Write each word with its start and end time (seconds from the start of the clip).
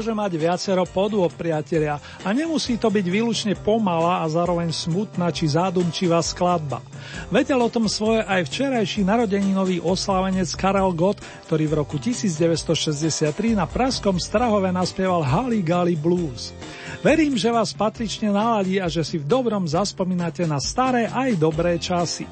Môže 0.00 0.16
mať 0.16 0.32
viacero 0.40 0.88
podôb, 0.88 1.28
priatelia, 1.36 2.00
a 2.24 2.32
nemusí 2.32 2.80
to 2.80 2.88
byť 2.88 3.04
výlučne 3.04 3.52
pomalá 3.52 4.24
a 4.24 4.32
zároveň 4.32 4.72
smutná 4.72 5.28
či 5.28 5.44
zádumčivá 5.44 6.24
skladba. 6.24 6.80
Vedel 7.28 7.60
o 7.60 7.68
tom 7.68 7.84
svoje 7.84 8.24
aj 8.24 8.48
včerajší 8.48 9.04
narodeninový 9.04 9.76
oslávenec 9.84 10.48
Karel 10.56 10.88
Gott, 10.96 11.20
ktorý 11.44 11.68
v 11.68 11.74
roku 11.84 12.00
1963 12.00 13.52
na 13.52 13.68
Praskom 13.68 14.16
Strahove 14.16 14.72
naspieval 14.72 15.20
Hali 15.20 15.60
Gali 15.60 16.00
Blues. 16.00 16.56
Verím, 17.04 17.36
že 17.36 17.52
vás 17.52 17.76
patrične 17.76 18.32
naladí 18.32 18.80
a 18.80 18.88
že 18.88 19.04
si 19.04 19.20
v 19.20 19.28
dobrom 19.28 19.68
zaspomínate 19.68 20.48
na 20.48 20.64
staré 20.64 21.12
aj 21.12 21.36
dobré 21.36 21.76
časy. 21.76 22.24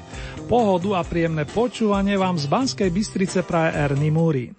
Pohodu 0.49 0.97
a 0.97 1.05
príjemné 1.05 1.45
počúvanie 1.45 2.17
vám 2.17 2.33
z 2.33 2.49
Banskej 2.49 2.89
Bystrice 2.89 3.45
praje 3.45 3.77
Ernie 3.77 4.09
Múrin. 4.09 4.58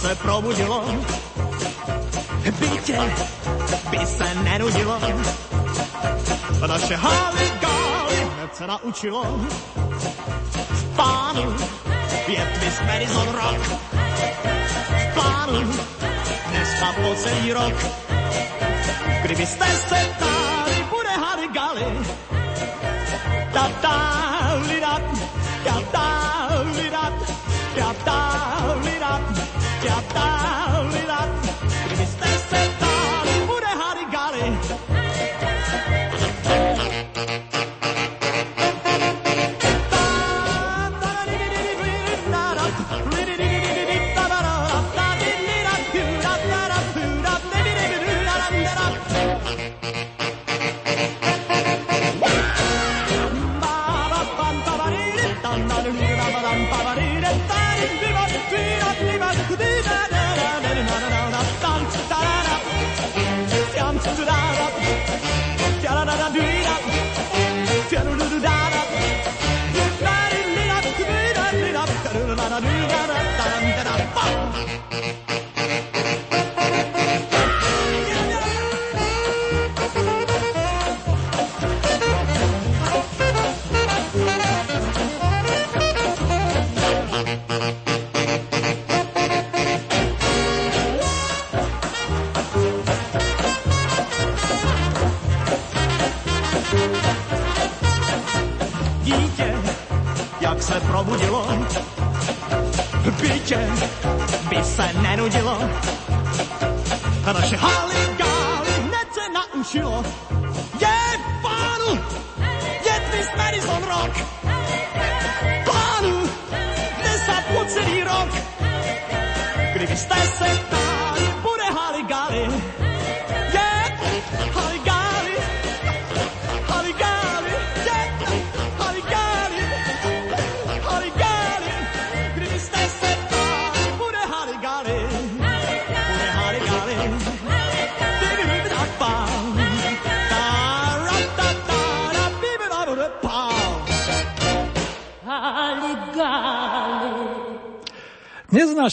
Se 0.00 0.14
probudilo, 0.14 0.84
bytě 2.58 2.98
by 3.90 4.06
se 4.06 4.34
nenudilo. 4.34 5.00
Naše 6.66 6.96
haligály 6.96 8.16
hned 8.34 8.56
se 8.56 8.66
naučilo 8.66 9.24
v 10.70 10.96
plánu 10.96 11.56
větvi 12.28 12.70
z 12.70 12.80
Madison 12.80 13.28
Rock. 13.28 13.60
V 14.90 15.14
plánu 15.14 15.72
dneska 16.50 16.92
po 16.92 17.14
celý 17.14 17.52
rok. 17.52 17.74
Kdybyste 19.22 19.66
se 19.66 20.06
ptali, 20.16 20.86
bude 20.90 21.10
haligály. 21.10 21.84
Ta 23.52 23.68
ta, 23.82 23.89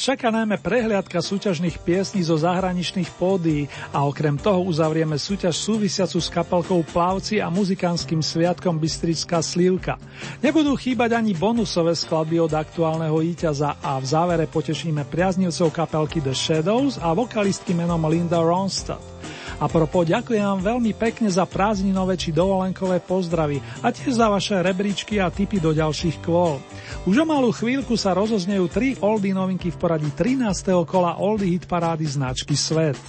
čaká 0.08 0.32
najmä 0.32 0.56
prehliadka 0.64 1.20
súťažných 1.20 1.84
piesní 1.84 2.24
zo 2.24 2.40
zahraničných 2.40 3.12
pódií 3.20 3.68
a 3.92 4.08
okrem 4.08 4.40
toho 4.40 4.64
uzavrieme 4.64 5.20
súťaž 5.20 5.60
súvisiacu 5.60 6.24
s 6.24 6.32
kapelkou 6.32 6.80
Plavci 6.88 7.44
a 7.44 7.52
muzikánskym 7.52 8.24
sviatkom 8.24 8.80
Bystrická 8.80 9.44
slivka. 9.44 10.00
Nebudú 10.40 10.80
chýbať 10.80 11.12
ani 11.20 11.36
bonusové 11.36 11.92
skladby 11.92 12.40
od 12.40 12.56
aktuálneho 12.56 13.20
víťaza 13.20 13.76
a 13.84 14.00
v 14.00 14.06
závere 14.08 14.48
potešíme 14.48 15.04
priaznivcov 15.12 15.76
kapelky 15.76 16.24
The 16.24 16.32
Shadows 16.32 16.96
a 17.04 17.12
vokalistky 17.12 17.76
menom 17.76 18.08
Linda 18.08 18.40
Ronstadt. 18.40 19.04
A 19.60 19.66
propo, 19.68 20.08
ďakujem 20.08 20.40
vám 20.40 20.62
veľmi 20.62 20.94
pekne 20.96 21.28
za 21.34 21.44
prázdninové 21.44 22.14
či 22.16 22.30
dovolenkové 22.30 23.04
pozdravy 23.04 23.60
a 23.84 23.90
tiež 23.90 24.22
za 24.22 24.32
vaše 24.32 24.56
rebríčky 24.56 25.20
a 25.20 25.34
tipy 25.34 25.60
do 25.60 25.76
ďalších 25.76 26.22
kôl. 26.24 26.62
Už 27.08 27.24
o 27.24 27.26
malú 27.26 27.56
chvíľku 27.56 27.96
sa 27.96 28.12
rozoznejú 28.14 28.68
tri 28.68 29.00
oldy 29.00 29.32
novinky 29.32 29.72
v 29.72 29.78
poradí 29.80 30.10
13. 30.12 30.44
kola 30.84 31.18
oldy 31.20 31.56
hit 31.56 31.66
parády 31.66 32.04
značky 32.04 32.54
Svet. 32.54 33.00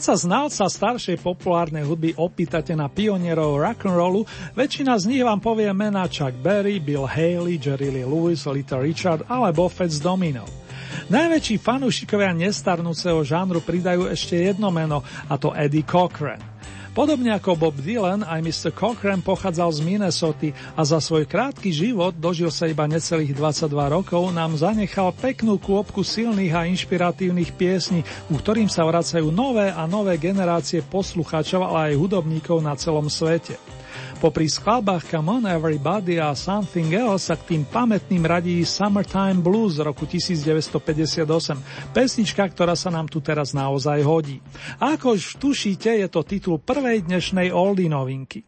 Keď 0.00 0.16
sa 0.16 0.24
znalca 0.32 0.64
staršej 0.64 1.20
populárnej 1.20 1.84
hudby 1.84 2.16
opýtate 2.16 2.72
na 2.72 2.88
pionierov 2.88 3.60
rock'n'rollu, 3.60 4.24
väčšina 4.56 4.96
z 4.96 5.12
nich 5.12 5.20
vám 5.20 5.44
povie 5.44 5.68
mená 5.76 6.08
Chuck 6.08 6.32
Berry, 6.40 6.80
Bill 6.80 7.04
Haley, 7.04 7.60
Jerry 7.60 7.92
Lee 7.92 8.08
Lewis, 8.08 8.48
Little 8.48 8.80
Richard 8.80 9.28
alebo 9.28 9.68
Fats 9.68 10.00
Domino. 10.00 10.48
Najväčší 11.12 11.60
fanúšikovia 11.60 12.32
nestarnúceho 12.32 13.20
žánru 13.20 13.60
pridajú 13.60 14.08
ešte 14.08 14.40
jedno 14.40 14.72
meno, 14.72 15.04
a 15.28 15.36
to 15.36 15.52
Eddie 15.52 15.84
Cochran. 15.84 16.49
Podobne 16.90 17.30
ako 17.30 17.54
Bob 17.54 17.78
Dylan, 17.78 18.26
aj 18.26 18.42
Mr. 18.42 18.74
Cochran 18.74 19.22
pochádzal 19.22 19.78
z 19.78 19.80
Minnesota 19.86 20.50
a 20.74 20.82
za 20.82 20.98
svoj 20.98 21.22
krátky 21.22 21.70
život, 21.70 22.18
dožil 22.18 22.50
sa 22.50 22.66
iba 22.66 22.90
necelých 22.90 23.30
22 23.30 23.70
rokov, 23.70 24.34
nám 24.34 24.58
zanechal 24.58 25.14
peknú 25.14 25.62
kôpku 25.62 26.02
silných 26.02 26.50
a 26.50 26.66
inšpiratívnych 26.66 27.54
piesní, 27.54 28.02
u 28.26 28.34
ktorým 28.34 28.66
sa 28.66 28.82
vracajú 28.82 29.30
nové 29.30 29.70
a 29.70 29.86
nové 29.86 30.18
generácie 30.18 30.82
poslucháčov, 30.82 31.62
ale 31.62 31.94
aj 31.94 32.00
hudobníkov 32.02 32.58
na 32.58 32.74
celom 32.74 33.06
svete. 33.06 33.79
Popri 34.20 34.52
skladbách 34.52 35.08
Come 35.08 35.40
On 35.40 35.44
Everybody 35.48 36.20
a 36.20 36.36
Something 36.36 36.92
Else 36.92 37.32
sa 37.32 37.40
k 37.40 37.56
tým 37.56 37.64
pamätným 37.64 38.20
radí 38.20 38.60
Summertime 38.68 39.40
Blues 39.40 39.80
z 39.80 39.88
roku 39.88 40.04
1958, 40.04 41.24
pesnička, 41.96 42.44
ktorá 42.44 42.76
sa 42.76 42.92
nám 42.92 43.08
tu 43.08 43.24
teraz 43.24 43.56
naozaj 43.56 44.04
hodí. 44.04 44.44
Ako 44.76 45.16
už 45.16 45.40
tušíte, 45.40 45.88
je 45.96 46.08
to 46.12 46.20
titul 46.28 46.60
prvej 46.60 47.08
dnešnej 47.08 47.48
oldie 47.48 47.88
novinky. 47.88 48.44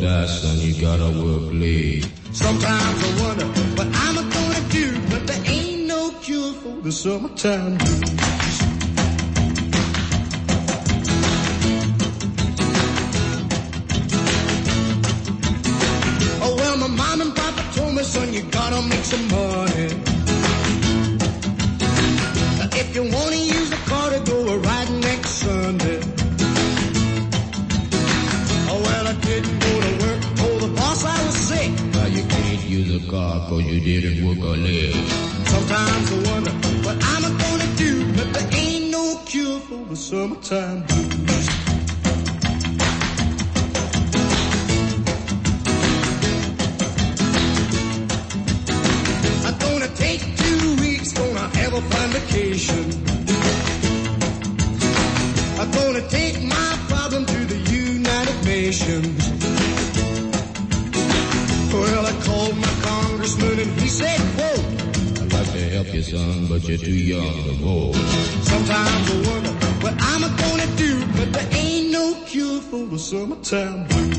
Son, 0.00 0.58
you 0.58 0.80
gotta 0.80 1.10
work 1.18 1.52
late. 1.52 2.08
Sometimes 2.32 3.04
I 3.04 3.22
wonder 3.22 3.46
what 3.76 3.88
I'm 3.92 4.14
gonna 4.30 4.68
do, 4.70 5.00
but 5.10 5.26
there 5.26 5.42
ain't 5.46 5.86
no 5.86 6.10
cure 6.22 6.52
for 6.54 6.80
the 6.82 6.92
summertime 6.92 8.39
cause 33.50 33.64
you 33.64 33.80
didn't 33.80 34.24
work 34.24 34.38
a 34.38 34.56
leg. 34.56 34.94
Sometimes 35.48 36.12
I 36.12 36.30
wonder 36.30 36.52
what 36.86 36.96
I'm 37.02 37.22
gonna 37.36 37.76
do, 37.76 38.06
but 38.14 38.32
there 38.32 38.48
ain't 38.52 38.90
no 38.92 39.20
cure 39.26 39.58
for 39.58 39.84
the 39.86 39.96
summertime 39.96 40.86
blues. 40.86 41.48
I'm 49.46 49.58
gonna 49.58 49.88
take 49.96 50.22
two 50.36 50.76
weeks, 50.76 51.12
gonna 51.12 51.48
have 51.58 51.72
a 51.74 51.80
fun 51.90 52.10
vacation. 52.10 52.99
Son, 66.10 66.46
but 66.48 66.68
you're 66.68 66.78
too 66.78 66.92
young 66.92 67.34
to 67.44 67.52
vote. 67.62 67.94
Sometimes 68.42 69.10
I 69.10 69.30
wonder 69.30 69.52
what 69.82 69.94
I'm 70.00 70.22
gonna 70.42 70.66
do, 70.76 71.06
but 71.16 71.32
there 71.32 71.48
ain't 71.52 71.92
no 71.92 72.14
cure 72.26 72.60
for 72.60 72.84
the 72.86 72.98
summertime 72.98 73.86
blues. 73.86 74.09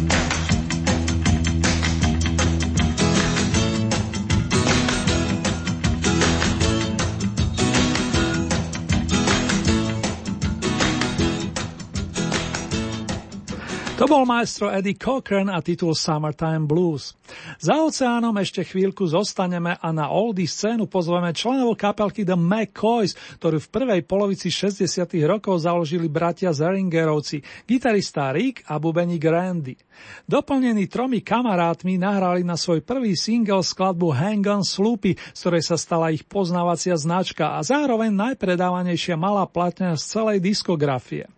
To 14.02 14.10
bol 14.10 14.26
maestro 14.26 14.74
Eddie 14.74 14.98
Cochran 14.98 15.46
a 15.46 15.62
titul 15.62 15.94
Summertime 15.94 16.66
Blues. 16.66 17.14
Za 17.62 17.86
oceánom 17.86 18.34
ešte 18.42 18.66
chvíľku 18.66 19.06
zostaneme 19.06 19.78
a 19.78 19.94
na 19.94 20.10
oldie 20.10 20.50
scénu 20.50 20.90
pozveme 20.90 21.30
členov 21.38 21.78
kapelky 21.78 22.26
The 22.26 22.34
McCoys, 22.34 23.14
ktorú 23.38 23.62
v 23.62 23.70
prvej 23.70 24.02
polovici 24.02 24.50
60 24.50 25.06
rokov 25.30 25.62
založili 25.70 26.10
bratia 26.10 26.50
Zeringerovci, 26.50 27.46
gitarista 27.70 28.34
Rick 28.34 28.66
a 28.66 28.82
bubeník 28.82 29.22
Randy. 29.22 29.78
Doplnení 30.26 30.90
tromi 30.90 31.22
kamarátmi 31.22 32.02
nahrali 32.02 32.42
na 32.42 32.58
svoj 32.58 32.82
prvý 32.82 33.14
single 33.14 33.62
skladbu 33.62 34.18
Hang 34.18 34.42
on 34.50 34.66
Sloopy, 34.66 35.14
z 35.14 35.38
ktorej 35.46 35.62
sa 35.62 35.78
stala 35.78 36.10
ich 36.10 36.26
poznávacia 36.26 36.98
značka 36.98 37.54
a 37.54 37.62
zároveň 37.62 38.10
najpredávanejšia 38.10 39.14
malá 39.14 39.46
platňa 39.46 39.94
z 39.94 40.04
celej 40.10 40.38
diskografie. 40.42 41.30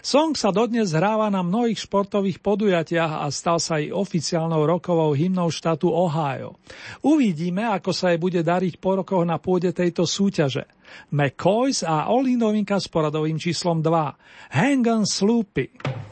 Song 0.00 0.36
sa 0.36 0.50
dodnes 0.50 0.92
hráva 0.92 1.28
na 1.28 1.44
mnohých 1.44 1.86
športových 1.86 2.40
podujatiach 2.42 3.24
a 3.24 3.26
stal 3.28 3.58
sa 3.58 3.78
aj 3.78 3.94
oficiálnou 3.94 4.66
rokovou 4.66 5.12
hymnou 5.12 5.48
štátu 5.52 5.90
Ohio. 5.90 6.58
Uvidíme, 7.04 7.66
ako 7.68 7.90
sa 7.94 8.12
jej 8.12 8.20
bude 8.20 8.40
dariť 8.40 8.78
po 8.78 9.00
rokoch 9.00 9.24
na 9.26 9.38
pôde 9.38 9.70
tejto 9.70 10.04
súťaže. 10.08 10.66
McCoys 11.14 11.86
a 11.86 12.10
Oli 12.10 12.34
novinka 12.34 12.82
s 12.82 12.90
poradovým 12.90 13.38
číslom 13.38 13.78
2. 13.78 14.56
Hang 14.58 14.84
on 14.90 15.06
Sloopy. 15.06 16.09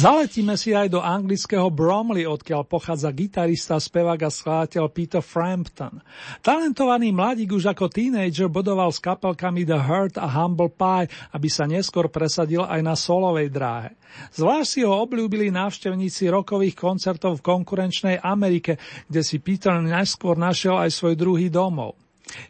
Zaletíme 0.00 0.56
si 0.56 0.72
aj 0.72 0.96
do 0.96 1.04
anglického 1.04 1.68
Bromley, 1.68 2.24
odkiaľ 2.24 2.64
pochádza 2.64 3.12
gitarista, 3.12 3.76
spevák 3.76 4.16
a 4.16 4.32
skladateľ 4.32 4.88
Peter 4.88 5.20
Frampton. 5.20 6.00
Talentovaný 6.40 7.12
mladík 7.12 7.52
už 7.52 7.76
ako 7.76 7.92
teenager 7.92 8.48
bodoval 8.48 8.88
s 8.88 8.96
kapelkami 8.96 9.68
The 9.68 9.76
Hurt 9.76 10.16
a 10.16 10.24
Humble 10.24 10.72
Pie, 10.72 11.12
aby 11.36 11.48
sa 11.52 11.68
neskôr 11.68 12.08
presadil 12.08 12.64
aj 12.64 12.80
na 12.80 12.96
solovej 12.96 13.52
dráhe. 13.52 13.92
Zvlášť 14.32 14.68
si 14.72 14.80
ho 14.88 15.04
obľúbili 15.04 15.52
návštevníci 15.52 16.32
rokových 16.32 16.80
koncertov 16.80 17.36
v 17.36 17.60
konkurenčnej 17.60 18.24
Amerike, 18.24 18.80
kde 19.04 19.20
si 19.20 19.36
Peter 19.36 19.84
najskôr 19.84 20.40
našiel 20.40 20.80
aj 20.80 20.96
svoj 20.96 21.12
druhý 21.12 21.52
domov. 21.52 21.99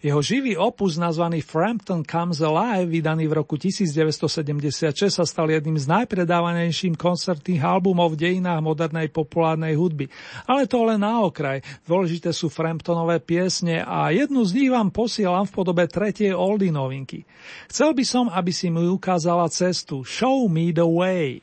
Jeho 0.01 0.21
živý 0.21 0.57
opus 0.57 0.97
nazvaný 1.01 1.41
Frampton 1.45 2.05
Comes 2.05 2.41
Alive, 2.41 2.89
vydaný 2.89 3.29
v 3.29 3.35
roku 3.41 3.57
1976, 3.57 5.13
sa 5.13 5.25
stal 5.25 5.49
jedným 5.49 5.77
z 5.77 5.87
najpredávanejším 5.89 6.97
koncertných 6.97 7.61
albumov 7.61 8.17
v 8.17 8.21
dejinách 8.29 8.61
modernej 8.61 9.09
populárnej 9.09 9.77
hudby. 9.77 10.09
Ale 10.49 10.65
to 10.69 10.85
len 10.85 11.01
na 11.01 11.25
okraj. 11.25 11.65
Dôležité 11.85 12.33
sú 12.33 12.53
Framptonové 12.53 13.21
piesne 13.21 13.81
a 13.81 14.13
jednu 14.13 14.45
z 14.45 14.53
nich 14.57 14.71
vám 14.73 14.93
posielam 14.93 15.45
v 15.49 15.55
podobe 15.55 15.85
tretej 15.89 16.33
oldie 16.37 16.73
novinky. 16.73 17.25
Chcel 17.69 17.97
by 17.97 18.05
som, 18.05 18.27
aby 18.29 18.53
si 18.53 18.69
mu 18.69 18.85
ukázala 18.93 19.49
cestu. 19.49 20.05
Show 20.05 20.49
me 20.49 20.73
the 20.73 20.87
way. 20.87 21.41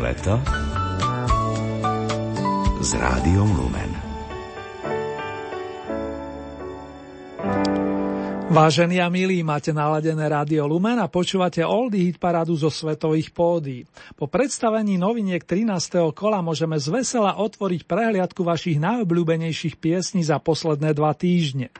Leto 0.00 0.40
s 2.80 2.90
Rádiom 2.96 3.52
Lumen. 3.52 3.92
Vážení 8.50 8.98
a 8.98 9.06
milí, 9.06 9.46
máte 9.46 9.70
naladené 9.70 10.26
rádio 10.26 10.66
Lumen 10.66 10.98
a 10.98 11.06
počúvate 11.06 11.62
Oldie 11.62 12.10
Hit 12.10 12.18
parádu 12.18 12.56
zo 12.58 12.66
svetových 12.66 13.30
pódií. 13.30 13.86
Po 14.18 14.26
predstavení 14.26 14.98
noviniek 14.98 15.44
13. 15.44 16.10
kola 16.16 16.42
môžeme 16.42 16.80
zvesela 16.80 17.38
otvoriť 17.38 17.86
prehliadku 17.86 18.42
vašich 18.42 18.82
najobľúbenejších 18.82 19.78
piesní 19.78 20.26
za 20.26 20.42
posledné 20.42 20.96
dva 20.96 21.14
týždne. 21.14 21.70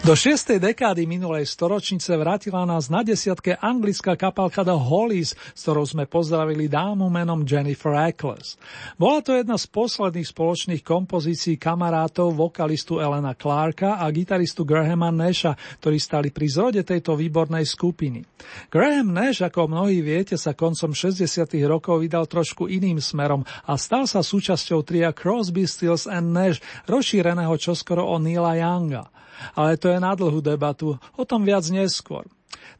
Do 0.00 0.16
šiestej 0.16 0.64
dekády 0.64 1.04
minulej 1.04 1.44
storočnice 1.44 2.16
vrátila 2.16 2.64
nás 2.64 2.88
na 2.88 3.04
desiatke 3.04 3.52
anglická 3.60 4.16
kapalka 4.16 4.64
The 4.64 4.72
Hollies, 4.72 5.36
s 5.36 5.60
ktorou 5.68 5.84
sme 5.84 6.08
pozdravili 6.08 6.72
dámu 6.72 7.12
menom 7.12 7.44
Jennifer 7.44 7.92
Eccles. 8.08 8.56
Bola 8.96 9.20
to 9.20 9.36
jedna 9.36 9.60
z 9.60 9.68
posledných 9.68 10.24
spoločných 10.24 10.80
kompozícií 10.80 11.60
kamarátov 11.60 12.32
vokalistu 12.32 12.96
Elena 12.96 13.36
Clarka 13.36 14.00
a 14.00 14.08
gitaristu 14.08 14.64
Grahama 14.64 15.12
Nasha, 15.12 15.52
ktorí 15.84 16.00
stali 16.00 16.32
pri 16.32 16.48
zrode 16.48 16.80
tejto 16.80 17.12
výbornej 17.12 17.68
skupiny. 17.68 18.24
Graham 18.72 19.12
Nash, 19.12 19.44
ako 19.44 19.68
mnohí 19.68 20.00
viete, 20.00 20.40
sa 20.40 20.56
koncom 20.56 20.96
60. 20.96 21.28
rokov 21.68 22.00
vydal 22.00 22.24
trošku 22.24 22.72
iným 22.72 23.04
smerom 23.04 23.44
a 23.68 23.76
stal 23.76 24.08
sa 24.08 24.24
súčasťou 24.24 24.80
tria 24.80 25.12
Crosby, 25.12 25.68
Stills 25.68 26.08
and 26.08 26.32
Nash, 26.32 26.64
rozšíreného 26.88 27.52
čoskoro 27.60 28.08
o 28.08 28.16
Neila 28.16 28.56
Younga. 28.56 29.20
Ale 29.54 29.76
to 29.76 29.92
je 29.92 29.98
na 29.98 30.12
dlhú 30.16 30.40
debatu, 30.42 30.96
o 31.16 31.22
tom 31.28 31.44
viac 31.44 31.64
neskôr. 31.68 32.24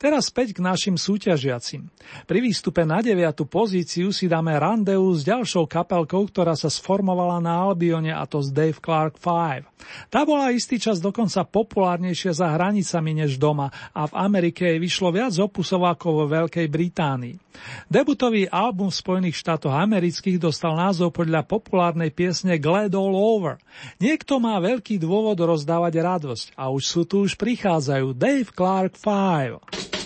Teraz 0.01 0.33
späť 0.33 0.57
k 0.57 0.65
našim 0.65 0.97
súťažiacim. 0.97 1.85
Pri 2.25 2.39
výstupe 2.41 2.89
na 2.89 3.05
9. 3.05 3.21
pozíciu 3.45 4.17
si 4.17 4.33
dáme 4.33 4.57
randeu 4.57 5.13
s 5.13 5.29
ďalšou 5.29 5.69
kapelkou, 5.69 6.25
ktorá 6.25 6.57
sa 6.57 6.73
sformovala 6.73 7.37
na 7.45 7.69
Albione 7.69 8.09
a 8.09 8.25
to 8.25 8.41
z 8.41 8.49
Dave 8.49 8.81
Clark 8.81 9.21
5. 9.21 9.69
Tá 10.09 10.25
bola 10.25 10.57
istý 10.57 10.81
čas 10.81 11.05
dokonca 11.05 11.45
populárnejšia 11.45 12.33
za 12.33 12.49
hranicami 12.49 13.13
než 13.25 13.37
doma 13.37 13.69
a 13.93 14.09
v 14.09 14.17
Amerike 14.17 14.65
jej 14.65 14.81
vyšlo 14.81 15.13
viac 15.13 15.37
opusov 15.37 15.85
ako 15.85 16.25
vo 16.25 16.25
Veľkej 16.33 16.67
Británii. 16.73 17.37
Debutový 17.93 18.49
album 18.49 18.89
v 18.89 19.01
Spojených 19.05 19.37
štátoch 19.37 19.75
amerických 19.75 20.41
dostal 20.41 20.79
názov 20.79 21.13
podľa 21.13 21.45
populárnej 21.45 22.09
piesne 22.09 22.57
Glad 22.57 22.97
All 22.97 23.13
Over. 23.13 23.61
Niekto 24.01 24.41
má 24.41 24.57
veľký 24.63 24.97
dôvod 24.97 25.37
rozdávať 25.37 25.95
radosť 26.01 26.47
a 26.57 26.73
už 26.73 26.83
sú 26.89 27.03
tu 27.05 27.21
už 27.27 27.37
prichádzajú 27.37 28.17
Dave 28.17 28.49
Clark 28.49 28.97
5. 28.97 29.60
Ciao. 29.69 30.00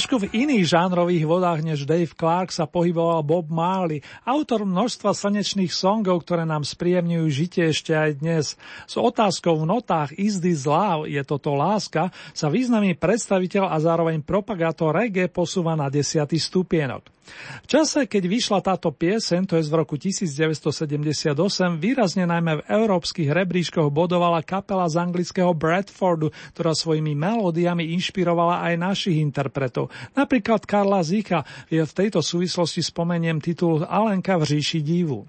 Trošku 0.00 0.32
v 0.32 0.32
iných 0.48 0.64
žánrových 0.64 1.28
vodách 1.28 1.60
než 1.60 1.84
Dave 1.84 2.08
Clark 2.08 2.56
sa 2.56 2.64
pohyboval 2.64 3.20
Bob 3.20 3.52
Marley, 3.52 4.00
autor 4.24 4.64
množstva 4.64 5.12
slnečných 5.12 5.68
songov, 5.68 6.24
ktoré 6.24 6.48
nám 6.48 6.64
spríjemňujú 6.64 7.26
žitie 7.28 7.68
ešte 7.68 7.92
aj 7.92 8.16
dnes. 8.16 8.56
S 8.88 8.96
otázkou 8.96 9.60
v 9.60 9.68
notách 9.68 10.16
Is 10.16 10.40
this 10.40 10.64
love, 10.64 11.04
je 11.04 11.20
toto 11.20 11.52
láska, 11.52 12.08
sa 12.32 12.48
významný 12.48 12.96
predstaviteľ 12.96 13.68
a 13.68 13.76
zároveň 13.76 14.24
propagátor 14.24 14.96
reggae 14.96 15.28
posúva 15.28 15.76
na 15.76 15.92
desiatý 15.92 16.40
stupienok. 16.40 17.19
V 17.64 17.66
čase, 17.66 18.06
keď 18.06 18.22
vyšla 18.26 18.58
táto 18.62 18.90
pieseň, 18.90 19.46
to 19.46 19.54
je 19.58 19.64
z 19.66 19.70
roku 19.72 19.94
1978, 19.96 21.32
výrazne 21.78 22.24
najmä 22.26 22.60
v 22.60 22.66
európskych 22.66 23.30
rebríškoch 23.30 23.88
bodovala 23.90 24.42
kapela 24.42 24.86
z 24.90 25.00
anglického 25.00 25.54
Bradfordu, 25.54 26.32
ktorá 26.54 26.74
svojimi 26.74 27.14
melódiami 27.14 27.94
inšpirovala 27.96 28.64
aj 28.70 28.74
našich 28.80 29.16
interpretov. 29.20 29.92
Napríklad 30.16 30.64
Karla 30.64 31.04
Zika, 31.04 31.44
je 31.68 31.82
v 31.82 31.92
tejto 31.92 32.24
súvislosti 32.24 32.82
spomeniem 32.82 33.38
titul 33.38 33.82
Alenka 33.86 34.38
v 34.38 34.56
říši 34.56 34.80
divu. 34.82 35.26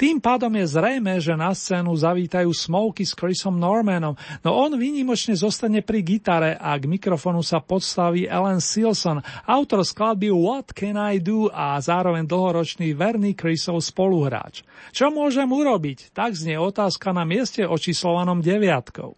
Tým 0.00 0.18
pádom 0.18 0.50
je 0.56 0.66
zrejme, 0.66 1.20
že 1.20 1.36
na 1.36 1.52
scénu 1.52 1.92
zavítajú 1.92 2.48
Smokey 2.50 3.04
s 3.04 3.12
Chrisom 3.12 3.60
Normanom, 3.60 4.16
no 4.40 4.50
on 4.56 4.74
výnimočne 4.74 5.36
zostane 5.36 5.84
pri 5.84 6.00
gitare 6.00 6.50
a 6.56 6.74
k 6.80 6.88
mikrofonu 6.88 7.44
sa 7.44 7.60
podstaví 7.60 8.24
Ellen 8.24 8.58
Silson, 8.58 9.20
autor 9.44 9.84
skladby 9.84 10.32
What 10.32 10.72
Can 10.72 10.96
I 10.96 11.20
Do 11.20 11.39
a 11.48 11.80
zároveň 11.80 12.28
dlhoročný 12.28 12.92
verný 12.92 13.32
Chrisov 13.32 13.80
spoluhráč. 13.80 14.60
Čo 14.92 15.08
môžem 15.08 15.48
urobiť? 15.48 16.12
Tak 16.12 16.36
znie 16.36 16.60
otázka 16.60 17.16
na 17.16 17.24
mieste 17.24 17.64
očíslovanom 17.64 18.44
deviatkou. 18.44 19.16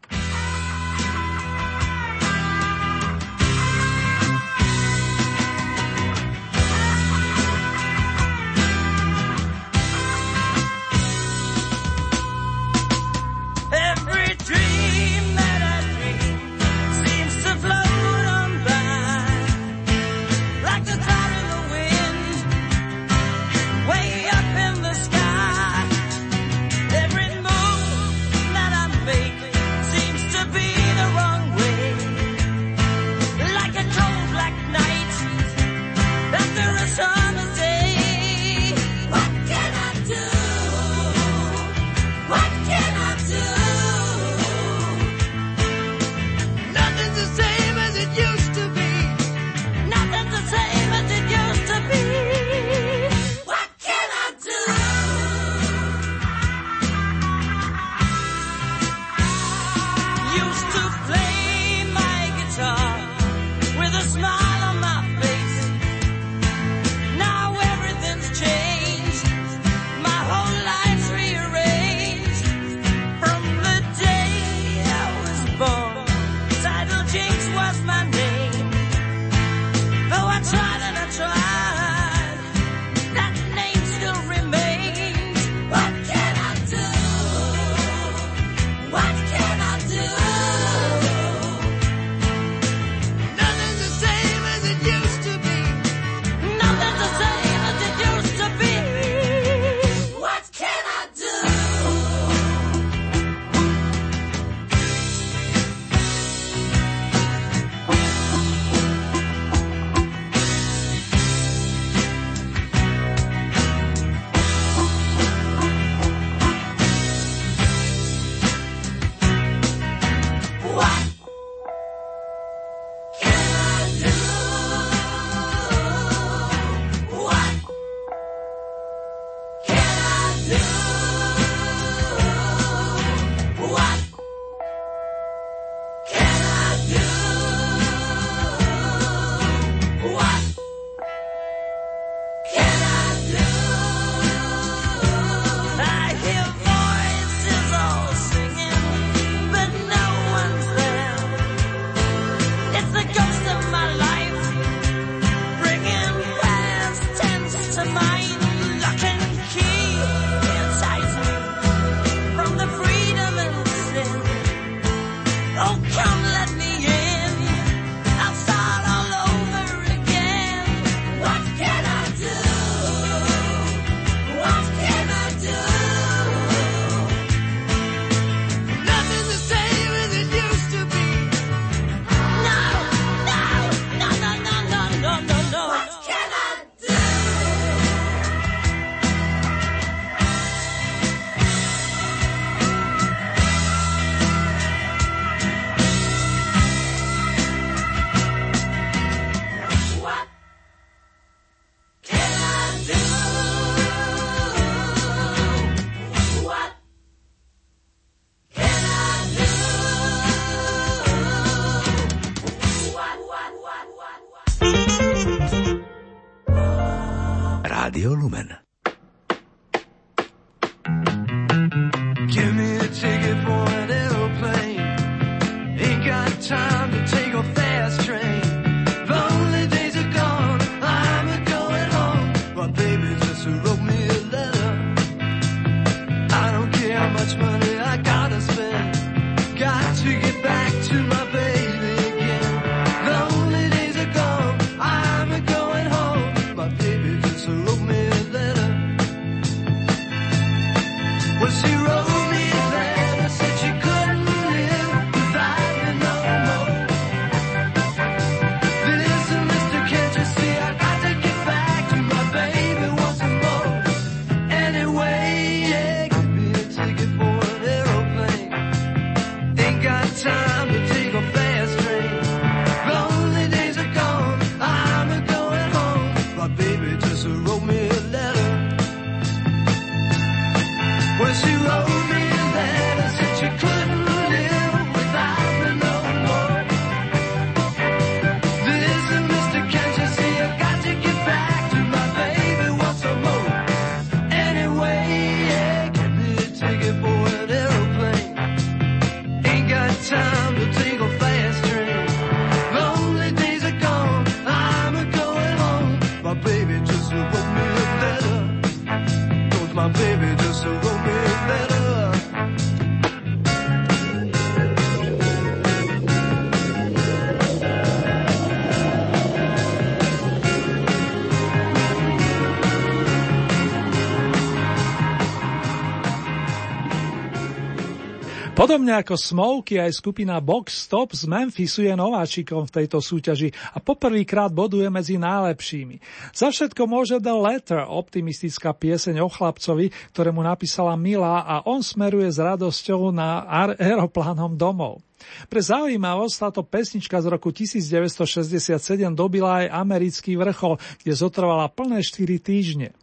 Podobne 328.62 328.94
ako 328.94 329.18
Smokey 329.18 329.82
aj 329.82 329.98
skupina 329.98 330.38
Box 330.38 330.86
Stop 330.86 331.18
z 331.18 331.26
Memphisu 331.26 331.82
je 331.82 331.98
nováčikom 331.98 332.62
v 332.62 332.70
tejto 332.70 333.02
súťaži 333.02 333.50
a 333.74 333.82
poprvýkrát 333.82 334.54
boduje 334.54 334.86
medzi 334.86 335.18
najlepšími. 335.18 335.98
Za 336.30 336.54
všetko 336.54 336.86
môže 336.86 337.18
The 337.18 337.34
Letter, 337.34 337.82
optimistická 337.82 338.70
pieseň 338.70 339.18
o 339.18 339.26
chlapcovi, 339.26 339.90
ktorému 340.14 340.46
napísala 340.46 340.94
Milá 340.94 341.42
a 341.42 341.66
on 341.66 341.82
smeruje 341.82 342.30
s 342.30 342.38
radosťou 342.38 343.10
na 343.10 343.42
aeroplánom 343.50 344.54
domov. 344.54 345.02
Pre 345.50 345.58
zaujímavosť 345.58 346.34
táto 346.38 346.62
pesnička 346.62 347.18
z 347.18 347.34
roku 347.34 347.50
1967 347.50 348.78
dobila 349.10 349.66
aj 349.66 349.74
americký 349.74 350.38
vrchol, 350.38 350.78
kde 351.02 351.18
zotrvala 351.18 351.66
plné 351.66 351.98
4 351.98 352.38
týždne. 352.38 352.94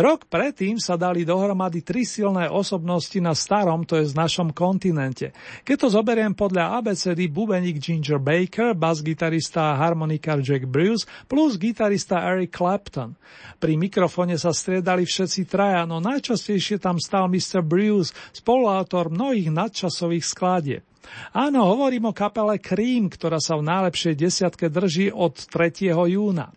Rok 0.00 0.26
predtým 0.26 0.80
sa 0.80 0.96
dali 0.96 1.22
dohromady 1.22 1.84
tri 1.84 2.08
silné 2.08 2.48
osobnosti 2.48 3.16
na 3.20 3.36
starom, 3.36 3.84
to 3.84 4.00
je 4.00 4.08
z 4.08 4.14
našom 4.16 4.56
kontinente. 4.56 5.36
Keď 5.62 5.76
to 5.76 5.88
zoberiem 5.92 6.32
podľa 6.32 6.80
ABCD 6.80 7.28
bubeník 7.28 7.76
Ginger 7.78 8.18
Baker, 8.18 8.72
bas-gitarista 8.72 9.76
a 9.76 9.78
harmonikár 9.78 10.40
Jack 10.40 10.64
Bruce 10.64 11.04
plus 11.28 11.60
gitarista 11.60 12.24
Eric 12.24 12.56
Clapton. 12.56 13.14
Pri 13.60 13.76
mikrofone 13.76 14.40
sa 14.40 14.50
striedali 14.56 15.04
všetci 15.04 15.44
traja, 15.46 15.84
no 15.84 16.00
najčastejšie 16.00 16.80
tam 16.80 16.96
stal 16.96 17.28
Mr. 17.28 17.60
Bruce, 17.60 18.16
spoluautor 18.32 19.12
mnohých 19.12 19.52
nadčasových 19.52 20.24
skladieb. 20.24 20.89
Áno, 21.34 21.66
hovorím 21.66 22.10
o 22.10 22.16
kapele 22.16 22.58
Cream, 22.58 23.10
ktorá 23.10 23.38
sa 23.38 23.56
v 23.58 23.66
najlepšej 23.66 24.14
desiatke 24.18 24.66
drží 24.68 25.10
od 25.10 25.36
3. 25.36 25.90
júna. 25.94 26.50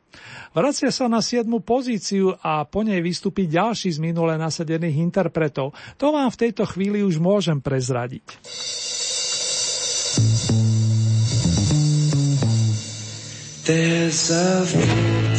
Vracia 0.53 0.93
sa 0.93 1.09
na 1.09 1.21
7. 1.21 1.49
pozíciu 1.65 2.37
a 2.41 2.65
po 2.65 2.85
nej 2.85 3.01
vystúpi 3.01 3.49
ďalší 3.49 3.93
z 3.93 3.99
minule 4.01 4.37
nasadených 4.37 5.01
interpretov. 5.01 5.73
To 5.97 6.13
vám 6.13 6.29
v 6.29 6.39
tejto 6.49 6.69
chvíli 6.69 7.01
už 7.01 7.17
môžem 7.17 7.57
prezradiť. 7.57 8.25
There's 13.63 14.27
a 14.27 15.32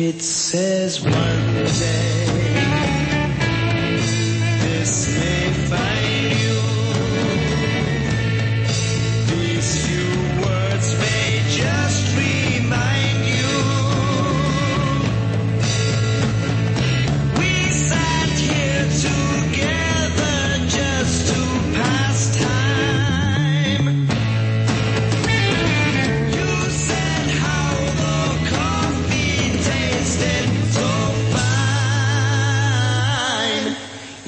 It 0.00 0.22
says 0.22 1.00
one 1.00 1.54
day. 1.64 2.07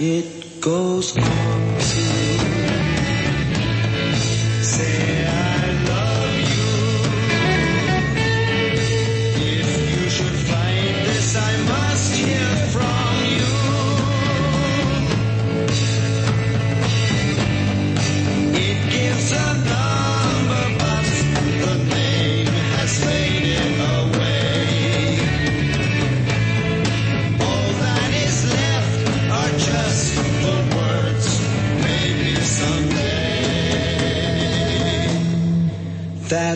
it 0.00 0.60
goes 0.62 1.14
on. 1.18 1.49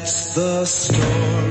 That's 0.05 0.27
the 0.35 0.67
story. 0.67 1.43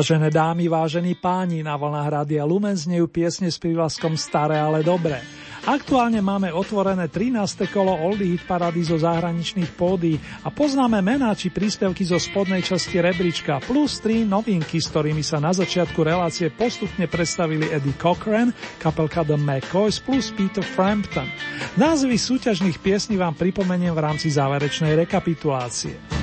Vážené 0.00 0.32
dámy, 0.32 0.64
vážení 0.64 1.12
páni, 1.12 1.60
na 1.60 1.76
vlnách 1.76 2.08
Rádia 2.08 2.40
Lumen 2.48 2.72
znejú 2.72 3.04
piesne 3.04 3.52
s 3.52 3.60
prívlaskom 3.60 4.16
Staré, 4.16 4.56
ale 4.56 4.80
dobré. 4.80 5.20
Aktuálne 5.68 6.24
máme 6.24 6.48
otvorené 6.56 7.04
13. 7.12 7.68
kolo 7.68 7.92
Oldy 7.92 8.32
Hit 8.32 8.48
Parady 8.48 8.80
zo 8.80 8.96
zahraničných 8.96 9.76
pódy 9.76 10.16
a 10.40 10.48
poznáme 10.48 11.04
mená 11.04 11.36
či 11.36 11.52
príspevky 11.52 12.08
zo 12.08 12.16
spodnej 12.16 12.64
časti 12.64 12.96
rebríčka 12.96 13.60
plus 13.68 14.00
3 14.00 14.24
novinky, 14.24 14.80
s 14.80 14.88
ktorými 14.88 15.20
sa 15.20 15.36
na 15.36 15.52
začiatku 15.52 16.00
relácie 16.00 16.48
postupne 16.48 17.04
predstavili 17.04 17.68
Eddie 17.68 17.92
Cochran, 18.00 18.56
kapelka 18.80 19.20
The 19.20 19.36
McCoys 19.36 20.00
plus 20.00 20.32
Peter 20.32 20.64
Frampton. 20.64 21.28
Názvy 21.76 22.16
súťažných 22.16 22.80
piesní 22.80 23.20
vám 23.20 23.36
pripomeniem 23.36 23.92
v 23.92 24.00
rámci 24.00 24.32
záverečnej 24.32 24.96
rekapitulácie. 24.96 26.19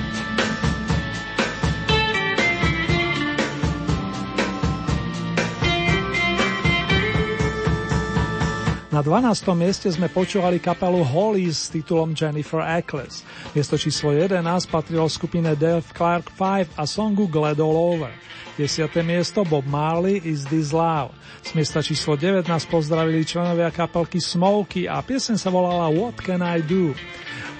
Na 8.98 9.06
12. 9.06 9.54
mieste 9.54 9.86
sme 9.94 10.10
počúvali 10.10 10.58
kapelu 10.58 11.06
Hollies 11.06 11.54
s 11.54 11.70
titulom 11.70 12.18
Jennifer 12.18 12.66
Eccles. 12.66 13.22
Miesto 13.54 13.78
číslo 13.78 14.10
11 14.10 14.42
patrilo 14.66 15.06
skupine 15.06 15.54
Dave 15.54 15.86
Clark 15.94 16.34
5 16.34 16.74
a 16.74 16.82
songu 16.82 17.30
Glad 17.30 17.62
All 17.62 17.78
Over. 17.78 18.10
10. 18.58 18.90
miesto 19.06 19.46
Bob 19.46 19.70
Marley 19.70 20.18
Is 20.26 20.50
This 20.50 20.74
Love. 20.74 21.14
Z 21.46 21.54
miesta 21.54 21.78
číslo 21.78 22.18
9 22.18 22.50
nás 22.50 22.66
pozdravili 22.66 23.22
členovia 23.22 23.70
kapelky 23.70 24.18
Smokey 24.18 24.90
a 24.90 24.98
piesen 24.98 25.38
sa 25.38 25.54
volala 25.54 25.94
What 25.94 26.18
Can 26.18 26.42
I 26.42 26.58
Do. 26.58 26.90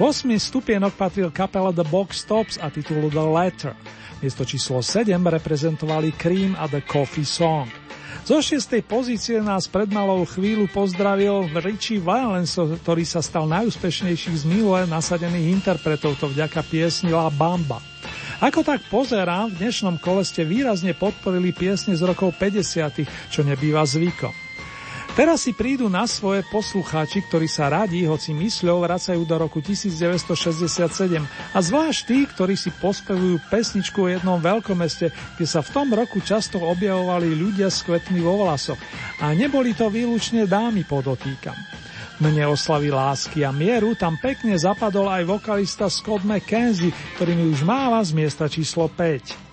8. 0.02 0.26
stupienok 0.42 0.98
patril 0.98 1.30
kapela 1.30 1.70
The 1.70 1.86
Box 1.86 2.26
Stops 2.26 2.58
a 2.58 2.66
titulu 2.66 3.14
The 3.14 3.22
Letter. 3.22 3.78
Miesto 4.18 4.42
číslo 4.42 4.82
7 4.82 5.06
reprezentovali 5.22 6.10
Cream 6.18 6.58
a 6.58 6.66
The 6.66 6.82
Coffee 6.82 7.22
Song. 7.22 7.87
Zo 8.24 8.44
šiestej 8.44 8.84
pozície 8.84 9.40
nás 9.40 9.68
pred 9.68 9.88
malou 9.88 10.24
chvíľu 10.28 10.68
pozdravil 10.68 11.48
Richie 11.64 12.00
Valens, 12.00 12.56
ktorý 12.56 13.04
sa 13.04 13.24
stal 13.24 13.48
najúspešnejších 13.48 14.36
z 14.42 14.44
minule 14.44 14.84
nasadených 14.84 15.52
interpretov 15.52 16.16
to 16.20 16.28
vďaka 16.28 16.60
piesni 16.66 17.12
La 17.12 17.32
Bamba. 17.32 17.80
Ako 18.38 18.62
tak 18.62 18.86
pozerám, 18.86 19.50
v 19.50 19.66
dnešnom 19.66 19.98
kole 19.98 20.22
ste 20.22 20.46
výrazne 20.46 20.94
podporili 20.94 21.50
piesne 21.50 21.98
z 21.98 22.06
rokov 22.06 22.38
50., 22.38 23.02
čo 23.34 23.40
nebýva 23.42 23.82
zvykom. 23.82 24.47
Teraz 25.18 25.42
si 25.42 25.50
prídu 25.50 25.90
na 25.90 26.06
svoje 26.06 26.46
poslucháči, 26.46 27.26
ktorí 27.26 27.50
sa 27.50 27.66
radi, 27.66 28.06
hoci 28.06 28.30
mysľou, 28.38 28.86
vracajú 28.86 29.26
do 29.26 29.34
roku 29.34 29.58
1967 29.58 30.78
a 31.26 31.58
zvlášť 31.58 32.00
tí, 32.06 32.22
ktorí 32.22 32.54
si 32.54 32.70
pospevujú 32.70 33.42
pesničku 33.50 33.98
o 33.98 34.06
jednom 34.14 34.38
veľkomeste, 34.38 35.10
kde 35.10 35.46
sa 35.50 35.58
v 35.58 35.74
tom 35.74 35.90
roku 35.90 36.22
často 36.22 36.62
objavovali 36.62 37.34
ľudia 37.34 37.66
s 37.66 37.82
kvetmi 37.82 38.22
vo 38.22 38.46
vlasoch. 38.46 38.78
A 39.18 39.34
neboli 39.34 39.74
to 39.74 39.90
výlučne 39.90 40.46
dámy, 40.46 40.86
podotýkam. 40.86 41.58
Mne 42.22 42.54
oslavy 42.54 42.94
lásky 42.94 43.42
a 43.42 43.50
mieru 43.50 43.98
tam 43.98 44.22
pekne 44.22 44.54
zapadol 44.54 45.10
aj 45.10 45.26
vokalista 45.26 45.90
Scott 45.90 46.22
McKenzie, 46.22 46.94
ktorý 47.18 47.34
mi 47.34 47.50
už 47.50 47.66
máva 47.66 47.98
z 48.06 48.14
miesta 48.14 48.46
číslo 48.46 48.86
5. 48.86 49.47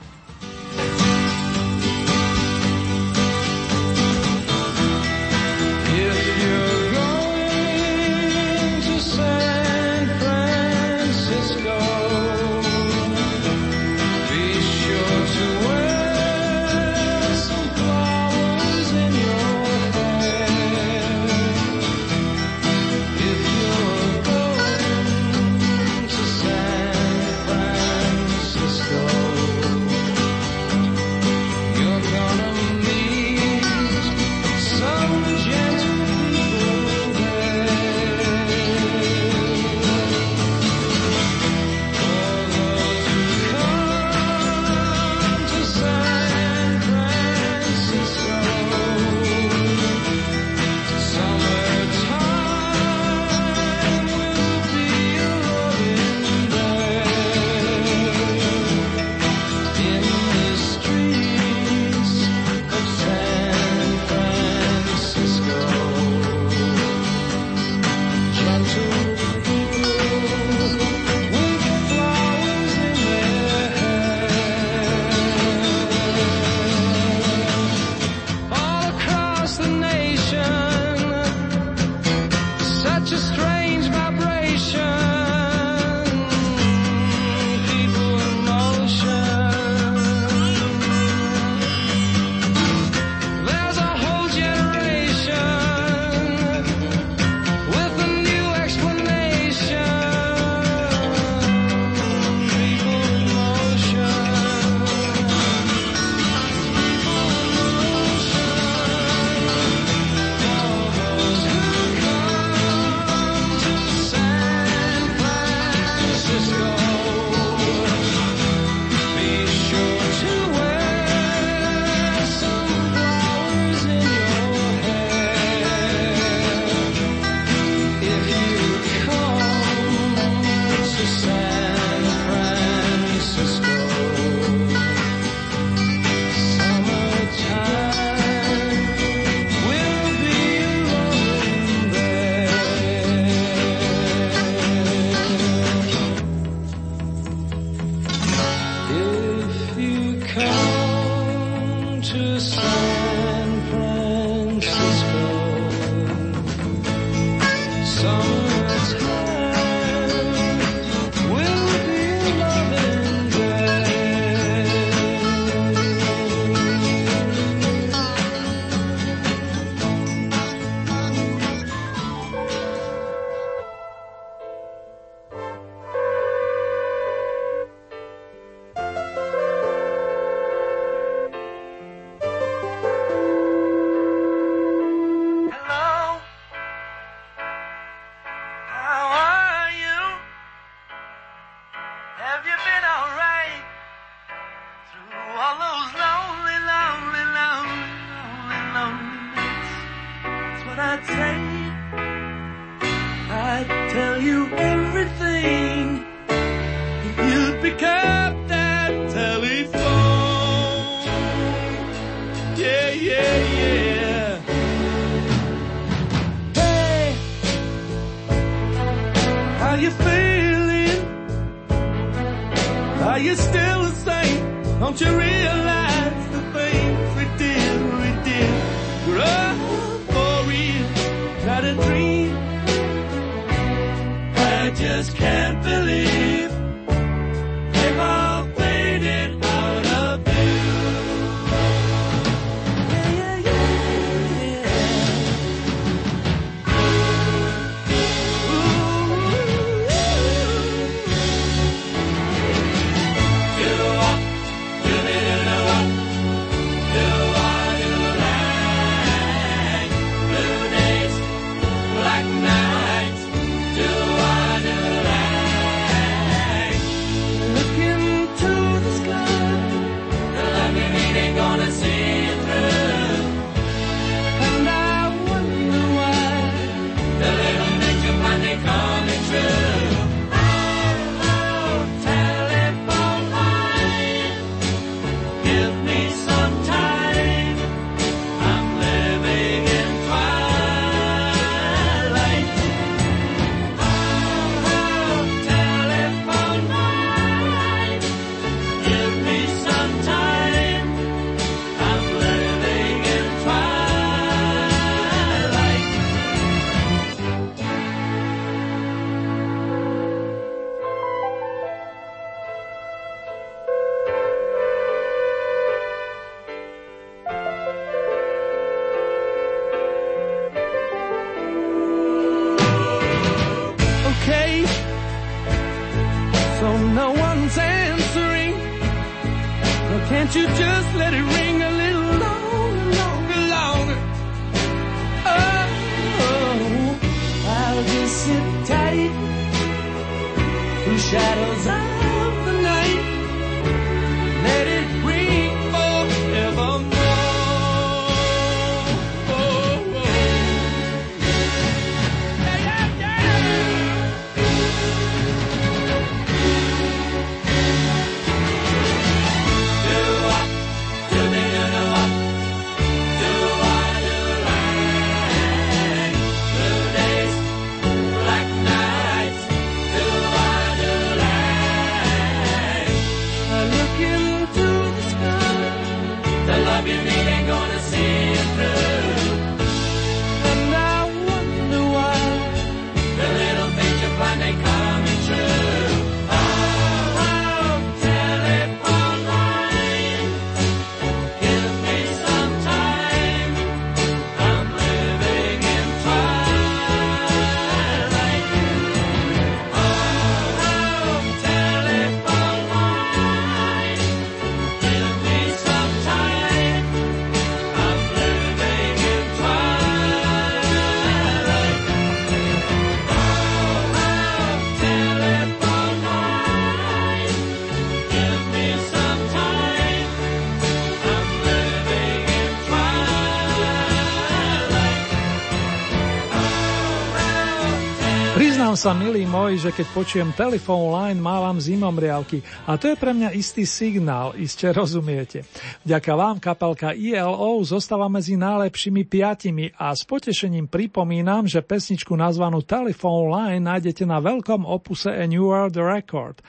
Priznám 428.75 428.91
sa, 428.91 429.03
milý 429.07 429.23
môj, 429.23 429.55
že 429.55 429.71
keď 429.71 429.87
počujem 429.95 430.29
telefón 430.35 430.91
line, 430.91 431.23
mávam 431.23 431.55
zimomriavky 431.55 432.43
a 432.67 432.75
to 432.75 432.91
je 432.91 432.99
pre 432.99 433.15
mňa 433.15 433.31
istý 433.31 433.63
signál, 433.63 434.35
iste 434.35 434.67
rozumiete. 434.67 435.47
Vďaka 435.87 436.11
vám 436.11 436.43
kapelka 436.43 436.91
ILO 436.91 437.63
zostáva 437.63 438.11
medzi 438.11 438.35
najlepšími 438.35 439.07
piatimi 439.07 439.71
a 439.79 439.95
s 439.95 440.03
potešením 440.03 440.67
pripomínam, 440.67 441.47
že 441.47 441.63
pesničku 441.63 442.19
nazvanú 442.19 442.67
Telephone 442.67 443.31
Line 443.31 443.63
nájdete 443.63 444.03
na 444.03 444.19
veľkom 444.19 444.67
opuse 444.67 445.07
A 445.07 445.23
New 445.23 445.47
World 445.47 445.79
Record. 445.79 446.43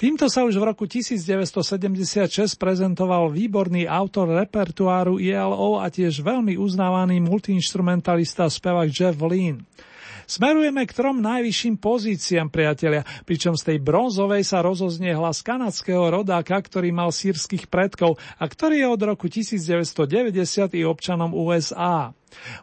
Týmto 0.00 0.32
sa 0.32 0.48
už 0.48 0.56
v 0.56 0.72
roku 0.72 0.88
1976 0.88 2.56
prezentoval 2.56 3.28
výborný 3.28 3.84
autor 3.84 4.32
repertoáru 4.32 5.20
ILO 5.20 5.76
a 5.76 5.92
tiež 5.92 6.24
veľmi 6.24 6.56
uznávaný 6.56 7.20
multiinstrumentalista 7.20 8.48
spevák 8.48 8.88
Jeff 8.88 9.20
Lynne. 9.20 9.68
Smerujeme 10.26 10.82
k 10.82 10.90
trom 10.90 11.22
najvyšším 11.22 11.78
pozíciám, 11.78 12.50
priatelia, 12.50 13.06
pričom 13.22 13.54
z 13.54 13.62
tej 13.62 13.78
bronzovej 13.78 14.42
sa 14.42 14.58
rozoznie 14.58 15.14
hlas 15.14 15.38
kanadského 15.38 16.02
rodáka, 16.10 16.58
ktorý 16.58 16.90
mal 16.90 17.14
sírskych 17.14 17.70
predkov 17.70 18.18
a 18.34 18.44
ktorý 18.50 18.82
je 18.82 18.88
od 18.90 19.02
roku 19.06 19.30
1990 19.30 20.74
i 20.74 20.82
občanom 20.82 21.30
USA. 21.30 22.10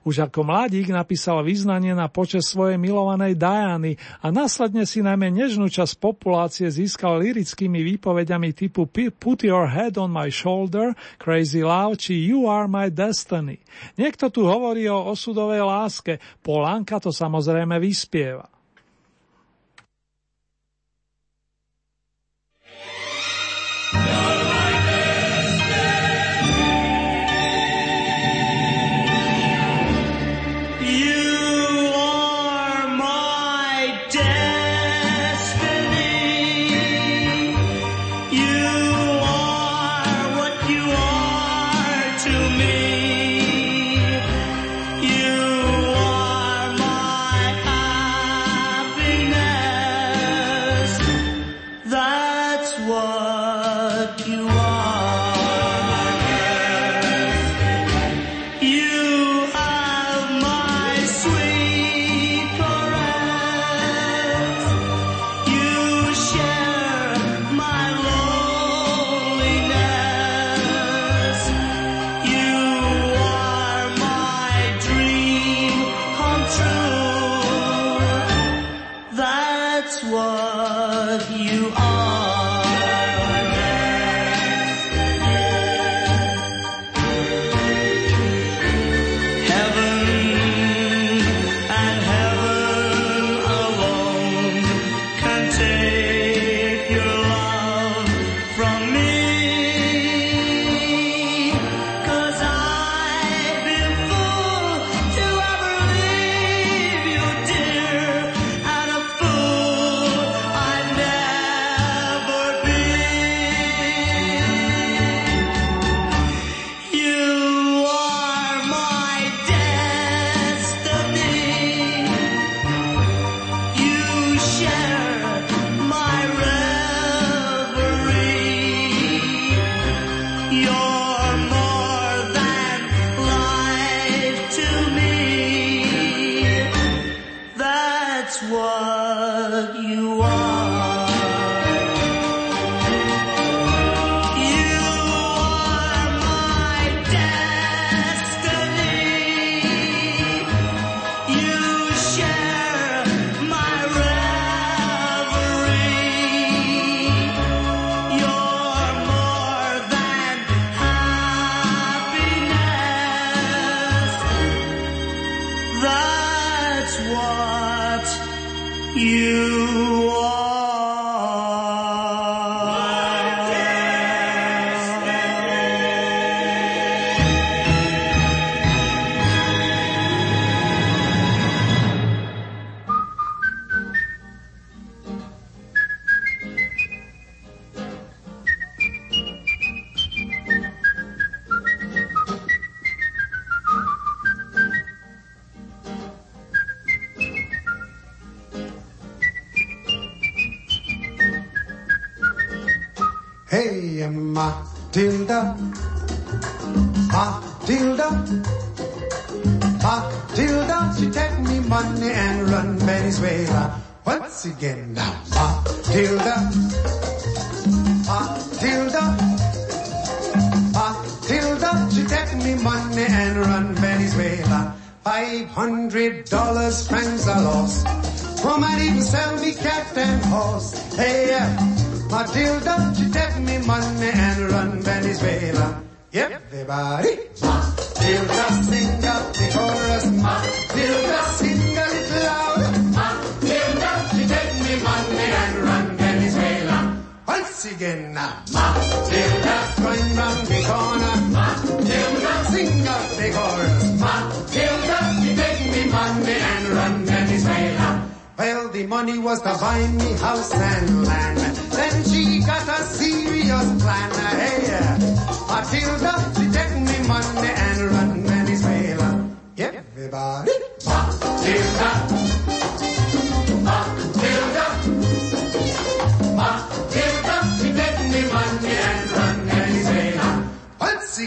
Už 0.06 0.30
ako 0.30 0.46
mladík 0.46 0.94
napísal 0.94 1.42
význanie 1.42 1.98
na 1.98 2.08
počas 2.08 2.48
svojej 2.52 2.78
milovanej 2.78 3.34
Diany 3.34 3.98
a 4.22 4.30
následne 4.30 4.86
si 4.86 5.02
najmä 5.02 5.34
nežnú 5.34 5.68
časť 5.68 5.98
populácie 5.98 6.70
získal 6.70 7.20
lirickými 7.20 7.82
výpovediami 7.96 8.54
typu 8.54 8.86
Put 8.94 9.42
your 9.42 9.66
head 9.66 9.98
on 9.98 10.14
my 10.14 10.30
shoulder, 10.30 10.94
Crazy 11.18 11.66
Love 11.66 11.98
či 11.98 12.14
You 12.14 12.46
are 12.46 12.70
my 12.70 12.94
destiny. 12.94 13.60
Niekto 13.98 14.30
tu 14.30 14.46
hovorí 14.46 14.86
o 14.88 15.10
osudovej 15.10 15.66
láske, 15.66 16.22
Polánka 16.46 17.02
to 17.02 17.10
samozrejme 17.10 17.82
vyspieva. 17.82 18.53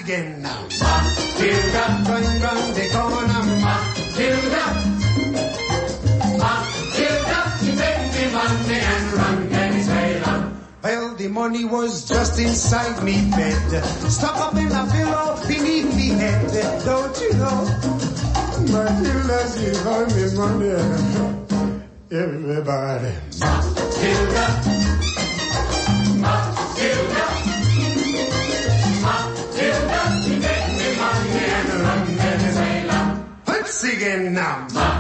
again 0.07 0.41
now. 0.41 0.63
Matilda, 0.63 1.85
run, 2.07 2.27
run 2.45 2.63
the 2.79 2.85
corner, 2.95 3.43
Matilda. 3.65 4.65
Matilda, 6.43 7.39
you 7.65 7.73
take 7.75 8.03
me 8.15 8.25
money 8.33 8.79
and 8.93 9.07
run, 9.19 9.39
can 9.51 9.73
you? 9.75 9.87
Well, 10.83 11.15
the 11.17 11.29
money 11.29 11.65
was 11.65 12.09
just 12.09 12.39
inside 12.39 13.03
me 13.03 13.29
bed, 13.33 13.83
stuck 14.09 14.37
up 14.37 14.55
in 14.55 14.71
a 14.71 14.87
pillow 14.93 15.41
beneath 15.49 15.93
me 15.97 16.09
head. 16.11 16.85
Don't 16.85 17.21
you 17.21 17.33
know? 17.43 17.67
Matilda, 18.71 19.39
she 19.51 19.67
got 19.83 20.07
me 20.15 20.25
money. 20.39 20.71
Everybody. 22.13 23.13
Matilda. 23.41 24.76
singing 33.87 34.35
now. 34.35 34.96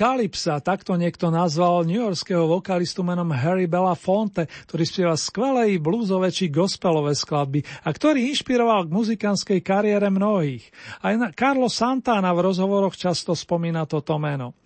Král 0.00 0.16
Kalypsa, 0.16 0.64
takto 0.64 0.96
niekto 0.96 1.28
nazval 1.28 1.84
newyorského 1.84 2.48
vokalistu 2.48 3.04
menom 3.04 3.36
Harry 3.36 3.68
Belafonte, 3.68 4.48
ktorý 4.64 4.84
spieva 4.88 5.12
skvelé 5.12 5.76
bluesové 5.76 6.32
či 6.32 6.48
gospelové 6.48 7.12
skladby 7.12 7.60
a 7.84 7.92
ktorý 7.92 8.32
inšpiroval 8.32 8.88
k 8.88 8.94
muzikánskej 8.96 9.60
kariére 9.60 10.08
mnohých. 10.08 10.64
Aj 11.04 11.12
na 11.20 11.28
Carlos 11.36 11.76
Santana 11.76 12.32
v 12.32 12.48
rozhovoroch 12.48 12.96
často 12.96 13.36
spomína 13.36 13.84
toto 13.84 14.16
meno. 14.16 14.56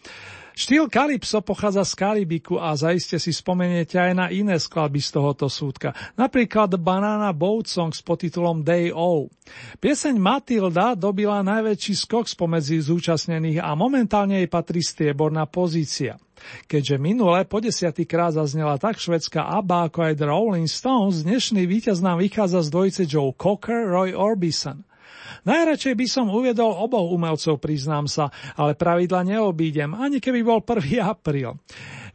Štýl 0.54 0.86
Kalypso 0.86 1.42
pochádza 1.42 1.82
z 1.82 1.98
Karibiku 1.98 2.62
a 2.62 2.78
zaiste 2.78 3.18
si 3.18 3.34
spomeniete 3.34 3.98
aj 3.98 4.12
na 4.14 4.26
iné 4.30 4.54
skladby 4.54 5.02
z 5.02 5.10
tohoto 5.18 5.50
súdka, 5.50 5.90
napríklad 6.14 6.78
Banana 6.78 7.34
Boat 7.34 7.66
Song 7.66 7.90
s 7.90 7.98
podtitulom 8.06 8.62
Day 8.62 8.94
O. 8.94 9.26
Pieseň 9.82 10.14
Matilda 10.14 10.94
dobila 10.94 11.42
najväčší 11.42 11.98
skok 12.06 12.30
spomedzi 12.30 12.78
zúčastnených 12.78 13.66
a 13.66 13.74
momentálne 13.74 14.46
jej 14.46 14.48
patrí 14.48 14.78
strieborná 14.78 15.42
pozícia. 15.50 16.22
Keďže 16.70 17.02
minule 17.02 17.42
po 17.50 17.58
desiatýkrát 17.58 18.38
zaznela 18.38 18.78
tak 18.78 19.02
švedská 19.02 19.58
ABBA 19.58 19.90
ako 19.90 19.98
aj 20.06 20.14
The 20.22 20.26
Rolling 20.30 20.70
Stones, 20.70 21.26
dnešný 21.26 21.66
víťaz 21.66 21.98
nám 21.98 22.22
vychádza 22.22 22.62
z 22.62 22.68
dvojice 22.70 23.02
Joe 23.10 23.34
Cocker, 23.34 23.90
Roy 23.90 24.14
Orbison. 24.14 24.86
Najradšej 25.44 25.94
by 25.94 26.06
som 26.08 26.32
uviedol 26.32 26.72
oboch 26.72 27.12
umelcov, 27.12 27.60
priznám 27.60 28.08
sa, 28.08 28.32
ale 28.56 28.72
pravidla 28.72 29.20
neobídem, 29.28 29.92
ani 29.92 30.16
keby 30.16 30.40
bol 30.40 30.64
1. 30.64 31.04
apríl. 31.12 31.60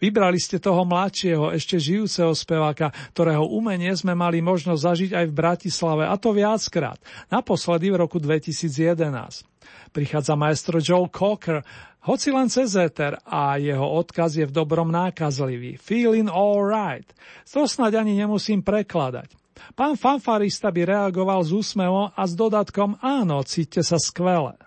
Vybrali 0.01 0.39
ste 0.41 0.57
toho 0.57 0.81
mladšieho, 0.87 1.53
ešte 1.53 1.77
žijúceho 1.77 2.33
speváka, 2.33 2.89
ktorého 3.13 3.45
umenie 3.45 3.91
sme 3.93 4.17
mali 4.17 4.41
možnosť 4.41 4.81
zažiť 4.81 5.11
aj 5.13 5.25
v 5.29 5.37
Bratislave, 5.37 6.03
a 6.07 6.15
to 6.17 6.33
viackrát, 6.33 6.97
naposledy 7.29 7.93
v 7.93 7.99
roku 8.01 8.17
2011. 8.17 9.45
Prichádza 9.93 10.33
maestro 10.33 10.81
Joe 10.81 11.09
Cocker, 11.11 11.61
hoci 12.09 12.31
len 12.31 12.47
cez 12.47 12.73
éter 12.79 13.19
a 13.27 13.59
jeho 13.59 13.83
odkaz 13.83 14.39
je 14.39 14.47
v 14.47 14.55
dobrom 14.55 14.87
nákazlivý. 14.87 15.75
Feeling 15.75 16.31
all 16.31 16.63
right. 16.63 17.05
To 17.51 17.67
snáď 17.67 18.01
ani 18.01 18.15
nemusím 18.15 18.63
prekladať. 18.63 19.38
Pán 19.77 19.95
fanfarista 19.95 20.73
by 20.73 20.83
reagoval 20.87 21.45
s 21.45 21.51
úsmevom 21.53 22.11
a 22.11 22.23
s 22.25 22.33
dodatkom 22.33 22.99
áno, 22.99 23.41
cíťte 23.45 23.81
sa 23.85 23.97
skvele. 24.01 24.57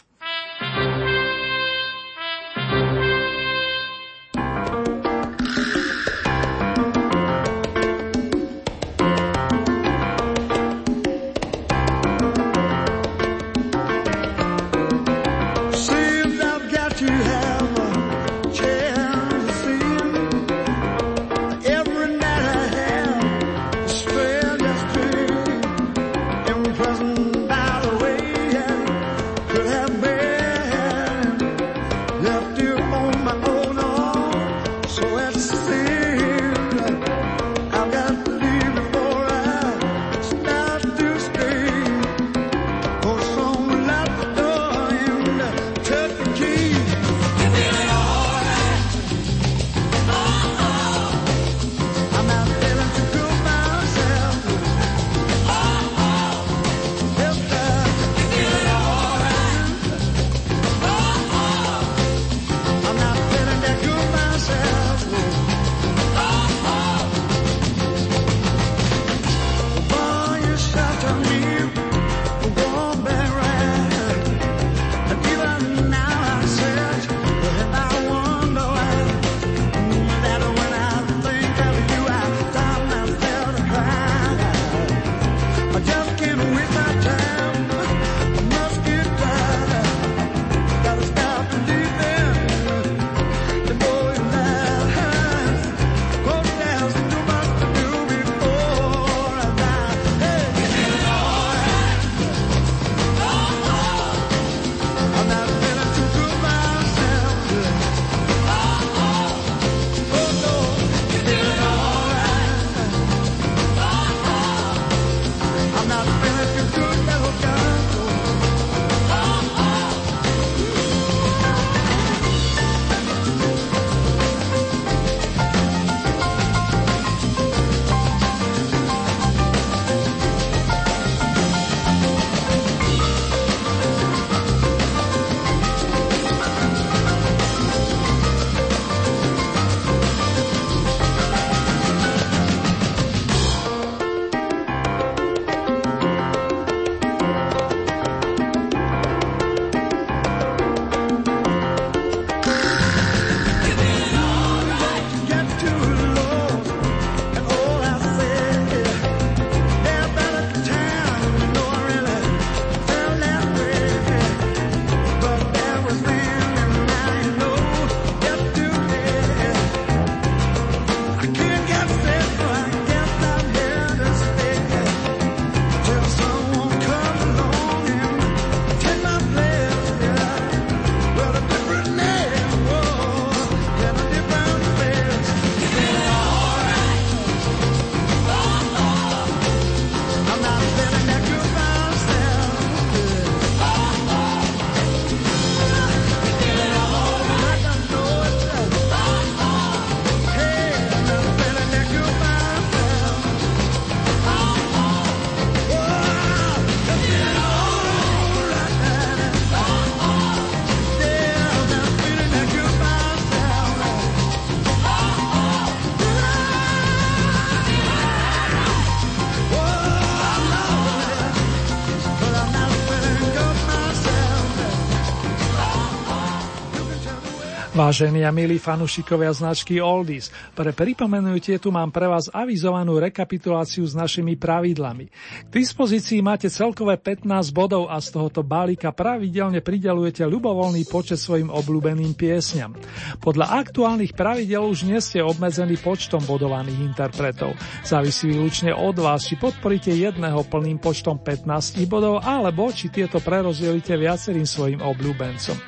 Vážení 227.92 228.24
a 228.24 228.32
milí 228.32 228.56
fanúšikovia 228.56 229.36
značky 229.36 229.76
Oldies, 229.76 230.32
pre 230.56 230.72
pripomenutie 230.72 231.60
tu 231.60 231.68
mám 231.68 231.92
pre 231.92 232.08
vás 232.08 232.32
avizovanú 232.32 232.96
rekapituláciu 232.96 233.84
s 233.84 233.92
našimi 233.92 234.32
pravidlami. 234.32 235.12
K 235.52 235.60
dispozícii 235.60 236.24
máte 236.24 236.48
celkové 236.48 236.96
15 236.96 237.28
bodov 237.52 237.92
a 237.92 238.00
z 238.00 238.16
tohoto 238.16 238.40
balíka 238.40 238.88
pravidelne 238.88 239.60
pridelujete 239.60 240.24
ľubovoľný 240.24 240.88
počet 240.88 241.20
svojim 241.20 241.52
obľúbeným 241.52 242.16
piesňam. 242.16 242.72
Podľa 243.20 243.60
aktuálnych 243.60 244.16
pravidel 244.16 244.64
už 244.64 244.88
nie 244.88 244.96
ste 245.04 245.20
obmedzení 245.20 245.76
počtom 245.76 246.24
bodovaných 246.24 246.96
interpretov. 246.96 247.52
Závisí 247.84 248.32
výlučne 248.32 248.72
od 248.72 248.96
vás, 248.96 249.28
či 249.28 249.36
podporíte 249.36 249.92
jedného 249.92 250.40
plným 250.40 250.80
počtom 250.80 251.20
15 251.20 251.84
bodov, 251.84 252.24
alebo 252.24 252.72
či 252.72 252.88
tieto 252.88 253.20
prerozdelíte 253.20 253.92
viacerým 253.92 254.48
svojim 254.48 254.80
obľúbencom. 254.80 255.60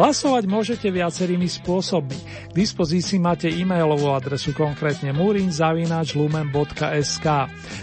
Hlasovať 0.00 0.48
môžete 0.48 0.88
viacerými 0.88 1.44
spôsobmi. 1.44 2.48
K 2.48 2.56
dispozícii 2.56 3.20
máte 3.20 3.52
e-mailovú 3.52 4.16
adresu 4.16 4.56
konkrétne 4.56 5.12
murinzavinačlumen.sk 5.12 7.26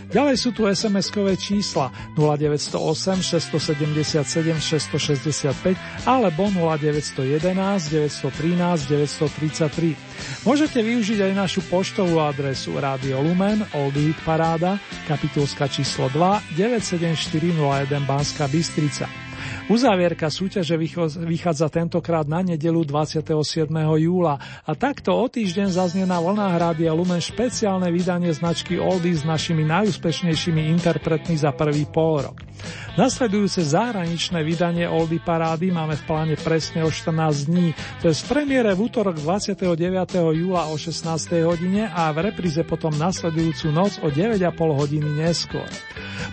Ďalej 0.09 0.35
sú 0.37 0.49
tu 0.49 0.65
SMS-kové 0.65 1.37
čísla 1.43 1.91
0908 2.15 3.19
677 3.19 4.63
665 4.63 6.07
alebo 6.07 6.47
0911 6.47 7.91
913 7.91 8.87
933. 8.87 10.47
Môžete 10.47 10.79
využiť 10.79 11.19
aj 11.27 11.31
našu 11.35 11.59
poštovú 11.67 12.23
adresu 12.23 12.79
Radio 12.79 13.19
Lumen, 13.19 13.67
Old 13.75 13.99
Paráda, 14.23 14.79
kapitulska 15.03 15.67
číslo 15.67 16.07
2, 16.15 16.55
97401 16.55 18.07
Banská 18.07 18.47
Bystrica. 18.47 19.22
Uzávierka 19.71 20.27
súťaže 20.27 20.75
vychádza 21.23 21.71
tentokrát 21.71 22.27
na 22.27 22.43
nedelu 22.43 22.83
27. 22.83 23.71
júla 23.95 24.35
a 24.67 24.71
takto 24.75 25.15
o 25.15 25.23
týždeň 25.31 25.67
zaznie 25.71 26.03
na 26.03 26.19
vlnách 26.19 26.55
Rádia 26.59 26.91
Lumen 26.91 27.23
špeciálne 27.23 27.87
vydanie 27.87 28.35
značky 28.35 28.75
Oldies 28.75 29.23
s 29.23 29.29
našimi 29.29 29.63
najúspešnejšími 29.63 30.67
interpretmi 30.67 31.39
za 31.39 31.55
prvý 31.55 31.87
pol 31.87 32.27
rok. 32.27 32.43
Nasledujúce 32.99 33.63
zahraničné 33.63 34.43
vydanie 34.43 34.83
Oldy 34.83 35.23
Parády 35.23 35.71
máme 35.71 35.95
v 35.95 36.03
pláne 36.11 36.35
presne 36.35 36.83
o 36.83 36.91
14 36.91 37.47
dní, 37.47 37.71
to 38.03 38.11
je 38.11 38.19
v 38.19 38.23
premiére 38.27 38.75
v 38.75 38.83
útorok 38.83 39.15
29. 39.15 39.63
júla 40.43 40.67
o 40.67 40.75
16. 40.75 41.07
hodine 41.47 41.87
a 41.87 42.11
v 42.11 42.35
repríze 42.35 42.59
potom 42.67 42.91
nasledujúcu 42.91 43.71
noc 43.71 43.95
o 44.03 44.11
9,5 44.11 44.43
hodiny 44.59 45.09
neskôr. 45.23 45.65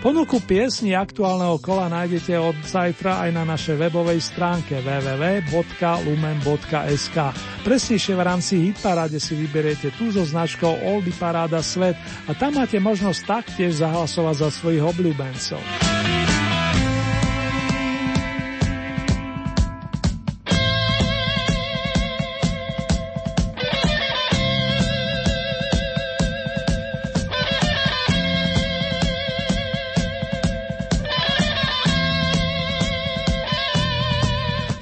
Ponuku 0.00 0.40
piesni 0.44 0.96
aktuálneho 0.96 1.60
kola 1.60 1.92
nájdete 1.92 2.38
od 2.40 2.56
zajtra 2.64 3.28
aj 3.28 3.30
na 3.36 3.44
našej 3.44 3.76
webovej 3.76 4.20
stránke 4.22 4.80
www.lumen.sk. 4.80 5.56
Presnejšie 7.66 8.14
v 8.16 8.22
rámci 8.24 8.70
Hitparáde 8.70 9.20
si 9.20 9.36
vyberiete 9.36 9.92
tú 9.98 10.08
so 10.14 10.24
značkou 10.24 10.70
Oldy 10.88 11.12
Paráda 11.12 11.60
Svet 11.60 11.98
a 12.24 12.32
tam 12.32 12.56
máte 12.56 12.80
možnosť 12.80 13.20
taktiež 13.26 13.84
zahlasovať 13.84 14.36
za 14.46 14.48
svojich 14.48 14.84
obľúbencov. 14.84 15.89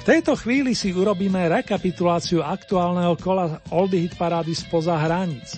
Tejto 0.09 0.33
chvíli 0.33 0.73
si 0.73 0.89
urobíme 0.89 1.45
rekapituláciu 1.61 2.41
aktuálneho 2.41 3.13
kola 3.21 3.61
Oldie 3.69 4.09
Hit 4.09 4.17
Parády 4.17 4.57
spoza 4.57 4.97
hraníc. 4.97 5.53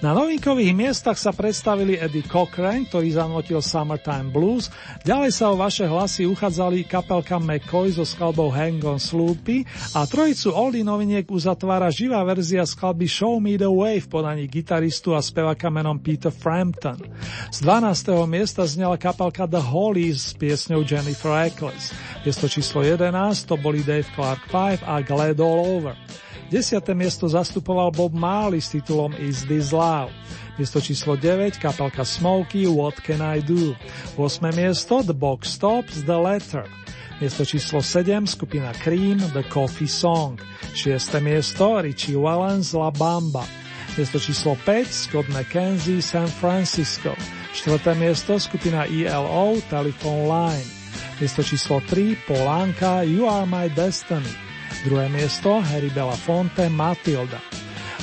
Na 0.00 0.16
novinkových 0.16 0.72
miestach 0.72 1.20
sa 1.20 1.28
predstavili 1.28 1.92
Eddie 2.00 2.24
Cochrane, 2.24 2.88
ktorý 2.88 3.12
zanotil 3.12 3.60
Summertime 3.60 4.32
Blues, 4.32 4.72
ďalej 5.04 5.28
sa 5.28 5.52
o 5.52 5.60
vaše 5.60 5.84
hlasy 5.84 6.24
uchádzali 6.24 6.88
kapelka 6.88 7.36
McCoy 7.36 7.92
so 7.92 8.08
skladbou 8.08 8.48
Hang 8.48 8.80
on 8.80 8.96
Sloopy 8.96 9.68
a 9.92 10.08
trojicu 10.08 10.56
oldie 10.56 10.80
noviniek 10.80 11.28
uzatvára 11.28 11.92
živá 11.92 12.24
verzia 12.24 12.64
skladby 12.64 13.04
Show 13.04 13.44
Me 13.44 13.60
the 13.60 13.68
Way 13.68 14.00
v 14.00 14.08
podaní 14.08 14.44
gitaristu 14.48 15.12
a 15.12 15.20
spevaka 15.20 15.68
menom 15.68 16.00
Peter 16.00 16.32
Frampton. 16.32 16.96
Z 17.52 17.60
12. 17.60 18.24
miesta 18.24 18.64
znela 18.64 18.96
kapelka 18.96 19.44
The 19.44 19.60
Hollies 19.60 20.32
s 20.32 20.36
piesňou 20.40 20.80
Jennifer 20.80 21.44
Eccles. 21.44 21.92
Miesto 22.24 22.48
číslo 22.48 22.80
11 22.80 23.04
to 23.44 23.60
boli 23.60 23.84
Dave 23.84 24.08
Clark 24.16 24.48
5 24.48 24.80
a 24.80 25.04
Glad 25.04 25.36
All 25.44 25.60
Over. 25.60 25.92
Desiate 26.50 26.98
miesto 26.98 27.30
zastupoval 27.30 27.94
Bob 27.94 28.10
Marley 28.10 28.58
s 28.58 28.74
titulom 28.74 29.14
Is 29.22 29.46
This 29.46 29.70
Love. 29.70 30.10
Miesto 30.58 30.82
číslo 30.82 31.14
9 31.14 31.62
kapelka 31.62 32.02
Smokey 32.02 32.66
What 32.66 32.98
Can 33.06 33.22
I 33.22 33.38
Do. 33.38 33.78
8. 34.18 34.50
miesto 34.58 34.98
The 35.06 35.14
Box 35.14 35.54
Stops 35.54 36.02
The 36.02 36.18
Letter. 36.18 36.66
Miesto 37.22 37.46
číslo 37.46 37.78
7 37.78 38.26
skupina 38.26 38.74
Cream 38.82 39.22
The 39.30 39.46
Coffee 39.46 39.86
Song. 39.86 40.42
6. 40.74 41.22
miesto 41.22 41.78
Richie 41.78 42.18
Valens 42.18 42.74
La 42.74 42.90
Bamba. 42.90 43.46
Miesto 43.94 44.18
číslo 44.18 44.58
5 44.66 44.90
Scott 44.90 45.30
McKenzie 45.30 46.02
San 46.02 46.26
Francisco. 46.26 47.14
4. 47.54 47.94
miesto 47.94 48.34
skupina 48.42 48.90
ELO 48.90 49.54
Telephone 49.70 50.26
Line. 50.26 50.68
Miesto 51.22 51.46
číslo 51.46 51.78
3 51.86 52.26
Polanka 52.26 53.06
You 53.06 53.30
Are 53.30 53.46
My 53.46 53.70
Destiny. 53.70 54.49
Druhé 54.80 55.12
miesto 55.12 55.60
Harry 55.60 55.92
Belafonte 55.92 56.64
Matilda. 56.72 57.36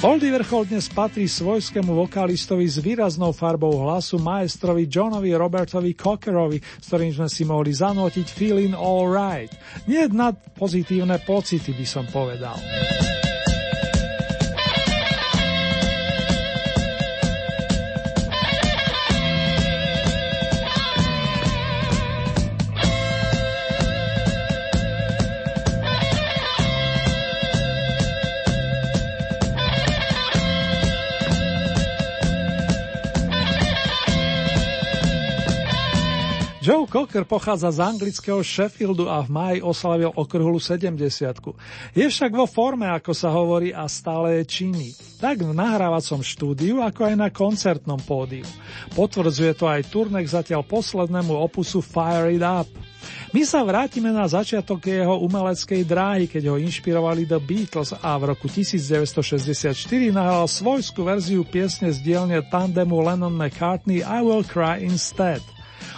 Oldie 0.06 0.30
vrchol 0.30 0.70
dnes 0.70 0.86
patrí 0.94 1.26
svojskému 1.26 1.90
vokalistovi 2.06 2.70
s 2.70 2.78
výraznou 2.78 3.34
farbou 3.34 3.82
hlasu 3.82 4.22
maestrovi 4.22 4.86
Johnovi 4.86 5.34
Robertovi 5.34 5.98
Cockerovi, 5.98 6.62
s 6.62 6.86
ktorým 6.86 7.18
sme 7.18 7.28
si 7.34 7.50
mohli 7.50 7.74
zanotiť 7.74 8.28
Feeling 8.30 8.78
Right. 9.10 9.50
Nie 9.90 10.06
nad 10.14 10.38
pozitívne 10.54 11.18
pocity 11.26 11.74
by 11.74 11.86
som 11.90 12.06
povedal. 12.14 12.62
Joe 36.68 36.84
Cocker 36.84 37.24
pochádza 37.24 37.72
z 37.72 37.80
anglického 37.80 38.44
Sheffieldu 38.44 39.08
a 39.08 39.24
v 39.24 39.32
máji 39.32 39.60
oslavil 39.64 40.12
okrhlu 40.12 40.60
70 40.60 41.00
Je 41.96 42.04
však 42.04 42.32
vo 42.36 42.44
forme, 42.44 42.92
ako 42.92 43.16
sa 43.16 43.32
hovorí, 43.32 43.72
a 43.72 43.88
stále 43.88 44.44
je 44.44 44.52
činný. 44.52 44.92
Tak 45.16 45.48
v 45.48 45.56
nahrávacom 45.56 46.20
štúdiu, 46.20 46.84
ako 46.84 47.08
aj 47.08 47.16
na 47.16 47.32
koncertnom 47.32 48.04
pódiu. 48.04 48.44
Potvrdzuje 49.00 49.56
to 49.56 49.64
aj 49.64 49.88
turnek 49.88 50.28
zatiaľ 50.28 50.68
poslednému 50.68 51.32
opusu 51.40 51.80
Fire 51.80 52.36
It 52.36 52.44
Up. 52.44 52.68
My 53.32 53.48
sa 53.48 53.64
vrátime 53.64 54.12
na 54.12 54.28
začiatok 54.28 54.92
jeho 54.92 55.24
umeleckej 55.24 55.88
dráhy, 55.88 56.28
keď 56.28 56.52
ho 56.52 56.60
inšpirovali 56.60 57.24
The 57.24 57.40
Beatles 57.40 57.96
a 57.96 58.12
v 58.20 58.36
roku 58.36 58.52
1964 58.52 59.72
nahral 60.12 60.52
svojskú 60.52 61.08
verziu 61.08 61.48
piesne 61.48 61.96
z 61.96 62.04
dielne 62.04 62.44
tandemu 62.52 63.00
Lennon 63.00 63.32
McCartney 63.32 64.04
I 64.04 64.20
Will 64.20 64.44
Cry 64.44 64.84
Instead. 64.84 65.57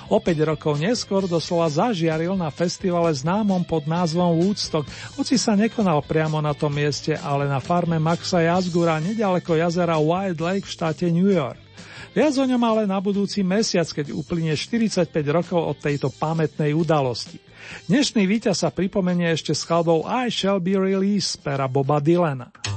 O 0.10 0.18
5 0.18 0.50
rokov 0.56 0.82
neskôr 0.82 1.30
doslova 1.30 1.70
zažiaril 1.70 2.34
na 2.34 2.50
festivale 2.50 3.14
známom 3.14 3.62
pod 3.62 3.86
názvom 3.86 4.42
Woodstock, 4.42 4.90
hoci 5.16 5.38
sa 5.38 5.54
nekonal 5.54 6.02
priamo 6.02 6.42
na 6.42 6.58
tom 6.58 6.74
mieste, 6.74 7.14
ale 7.20 7.46
na 7.46 7.62
farme 7.62 8.02
Maxa 8.02 8.42
Jazgura 8.42 8.98
nedaleko 8.98 9.54
jazera 9.54 10.02
Wild 10.02 10.42
Lake 10.42 10.66
v 10.66 10.74
štáte 10.74 11.06
New 11.14 11.30
York. 11.30 11.62
Viac 12.10 12.34
o 12.42 12.46
ňom 12.46 12.64
ale 12.66 12.90
na 12.90 12.98
budúci 12.98 13.46
mesiac, 13.46 13.86
keď 13.86 14.18
uplynie 14.18 14.58
45 14.58 15.14
rokov 15.30 15.62
od 15.62 15.78
tejto 15.78 16.10
pamätnej 16.10 16.74
udalosti. 16.74 17.38
Dnešný 17.86 18.26
víťaz 18.26 18.66
sa 18.66 18.74
pripomenie 18.74 19.30
ešte 19.30 19.54
s 19.54 19.62
chladou 19.62 20.02
I 20.10 20.34
Shall 20.34 20.58
Be 20.58 20.74
Released 20.74 21.46
pera 21.46 21.70
Boba 21.70 22.02
Dylana. 22.02 22.69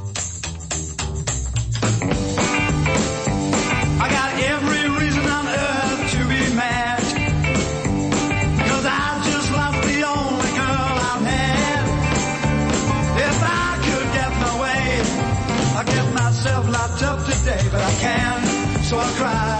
Cry 19.14 19.51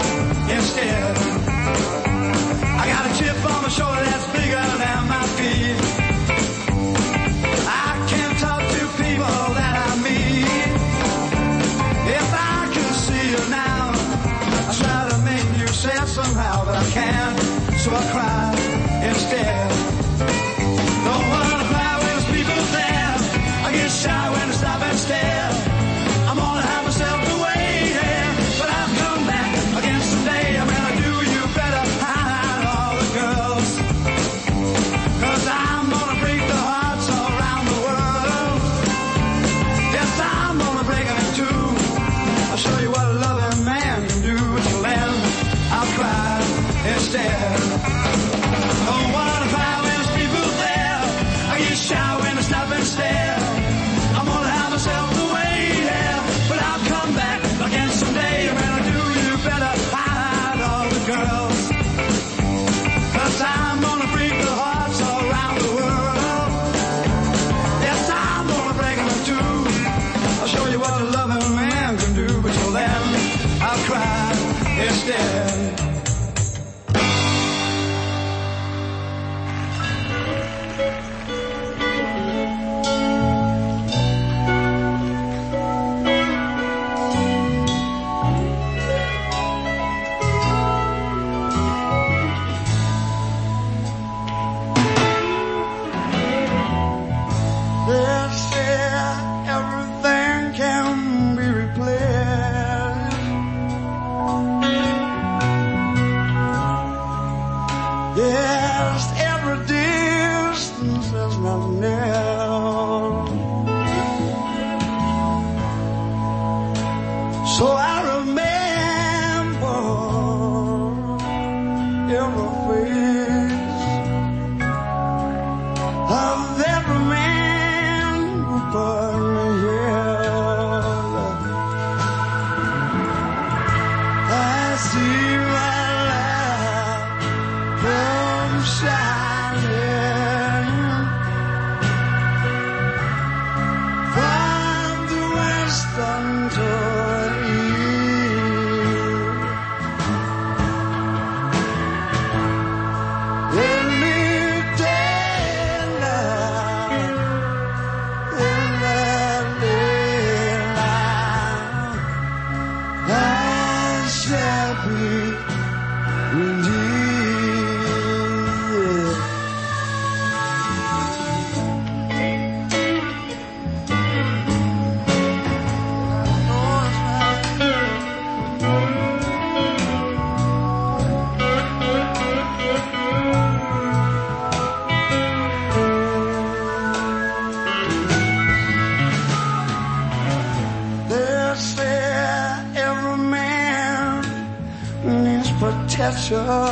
show. 196.33 196.62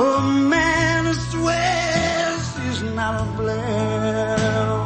A 0.00 0.22
man 0.48 1.04
who 1.04 1.14
swears 1.14 2.58
he's 2.58 2.82
not 2.94 3.20
a 3.20 3.32
blame. 3.36 4.79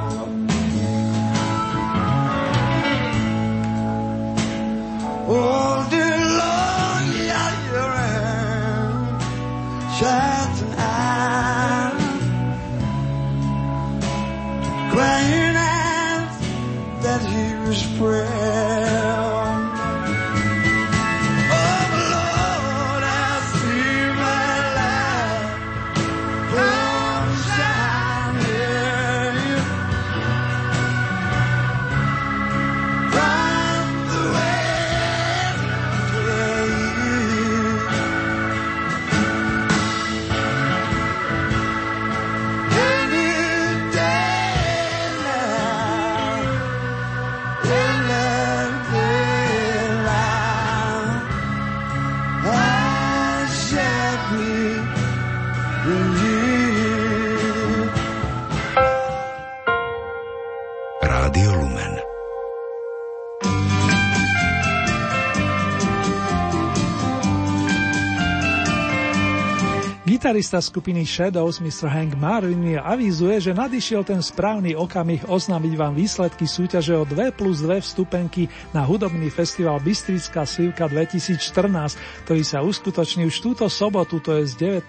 Gitarista 70.25 70.57
skupiny 70.57 71.05
Shadows 71.05 71.61
Mr. 71.61 71.85
Hank 71.93 72.17
Marvin 72.17 72.57
mi 72.57 72.81
avizuje, 72.81 73.45
že 73.45 73.53
nadišiel 73.53 74.09
ten 74.09 74.25
správny 74.25 74.73
okamih 74.73 75.29
oznámiť 75.29 75.73
vám 75.77 75.93
výsledky 75.93 76.49
súťaže 76.49 76.97
o 76.97 77.05
2 77.05 77.29
plus 77.37 77.61
2 77.61 77.85
vstupenky 77.85 78.49
na 78.73 78.89
hudobný 78.89 79.29
festival 79.29 79.85
Bystrická 79.85 80.49
slivka 80.49 80.89
2014, 80.89 82.25
ktorý 82.25 82.41
sa 82.41 82.65
uskutoční 82.65 83.29
už 83.29 83.37
túto 83.37 83.69
sobotu, 83.69 84.17
to 84.17 84.41
je 84.41 84.49
z 84.49 84.81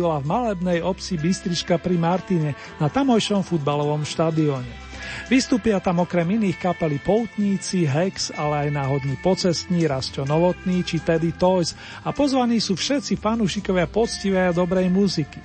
júla 0.00 0.16
v 0.16 0.32
malebnej 0.32 0.80
obci 0.80 1.20
Bystrička 1.20 1.76
pri 1.76 2.00
Martine 2.00 2.56
na 2.80 2.88
tamojšom 2.88 3.44
futbalovom 3.44 4.08
štadióne. 4.08 4.89
Vystúpia 5.30 5.78
tam 5.78 6.02
okrem 6.02 6.26
iných 6.40 6.58
kapely 6.58 6.98
Poutníci, 6.98 7.86
Hex, 7.86 8.34
ale 8.34 8.66
aj 8.66 8.68
náhodní 8.74 9.14
pocestní, 9.22 9.86
Rastio 9.86 10.26
Novotný 10.26 10.82
či 10.82 10.98
Teddy 10.98 11.34
Toys 11.36 11.78
a 12.02 12.10
pozvaní 12.10 12.58
sú 12.58 12.74
všetci 12.74 13.18
fanúšikovia 13.18 13.86
poctivej 13.86 14.50
a 14.50 14.56
dobrej 14.56 14.90
muziky. 14.90 15.38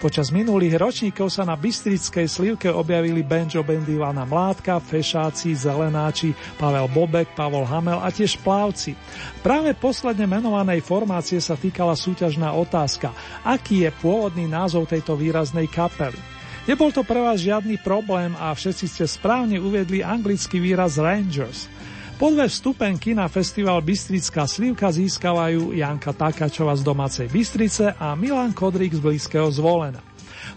Počas 0.00 0.32
minulých 0.32 0.80
ročníkov 0.80 1.28
sa 1.28 1.44
na 1.44 1.54
Bystrickej 1.54 2.26
slivke 2.26 2.68
objavili 2.72 3.20
banjo 3.20 3.60
bandy 3.60 3.96
Ivana 3.96 4.24
Mládka, 4.24 4.80
Fešáci, 4.80 5.52
Zelenáči, 5.52 6.32
Pavel 6.56 6.88
Bobek, 6.90 7.36
Pavol 7.36 7.68
Hamel 7.68 8.00
a 8.00 8.08
tiež 8.08 8.40
Plávci. 8.40 8.96
Práve 9.44 9.76
posledne 9.76 10.24
menovanej 10.24 10.80
formácie 10.82 11.38
sa 11.38 11.54
týkala 11.54 11.94
súťažná 11.94 12.56
otázka, 12.56 13.12
aký 13.44 13.84
je 13.86 13.90
pôvodný 14.00 14.48
názov 14.48 14.88
tejto 14.90 15.14
výraznej 15.14 15.68
kapely. 15.70 16.35
Nebol 16.66 16.90
to 16.90 17.06
pre 17.06 17.22
vás 17.22 17.38
žiadny 17.38 17.78
problém 17.78 18.34
a 18.34 18.50
všetci 18.50 18.90
ste 18.90 19.06
správne 19.06 19.62
uviedli 19.62 20.02
anglický 20.02 20.58
výraz 20.58 20.98
Rangers. 20.98 21.70
Po 22.18 22.34
dve 22.34 22.50
vstupenky 22.50 23.14
na 23.14 23.30
festival 23.30 23.78
Bystrická 23.86 24.50
slivka 24.50 24.90
získavajú 24.90 25.70
Janka 25.70 26.10
Takačova 26.10 26.74
z 26.74 26.82
domácej 26.82 27.30
Bystrice 27.30 27.94
a 27.94 28.18
Milan 28.18 28.50
Kodrík 28.50 28.98
z 28.98 29.00
blízkeho 29.04 29.46
Zvolena. 29.54 30.02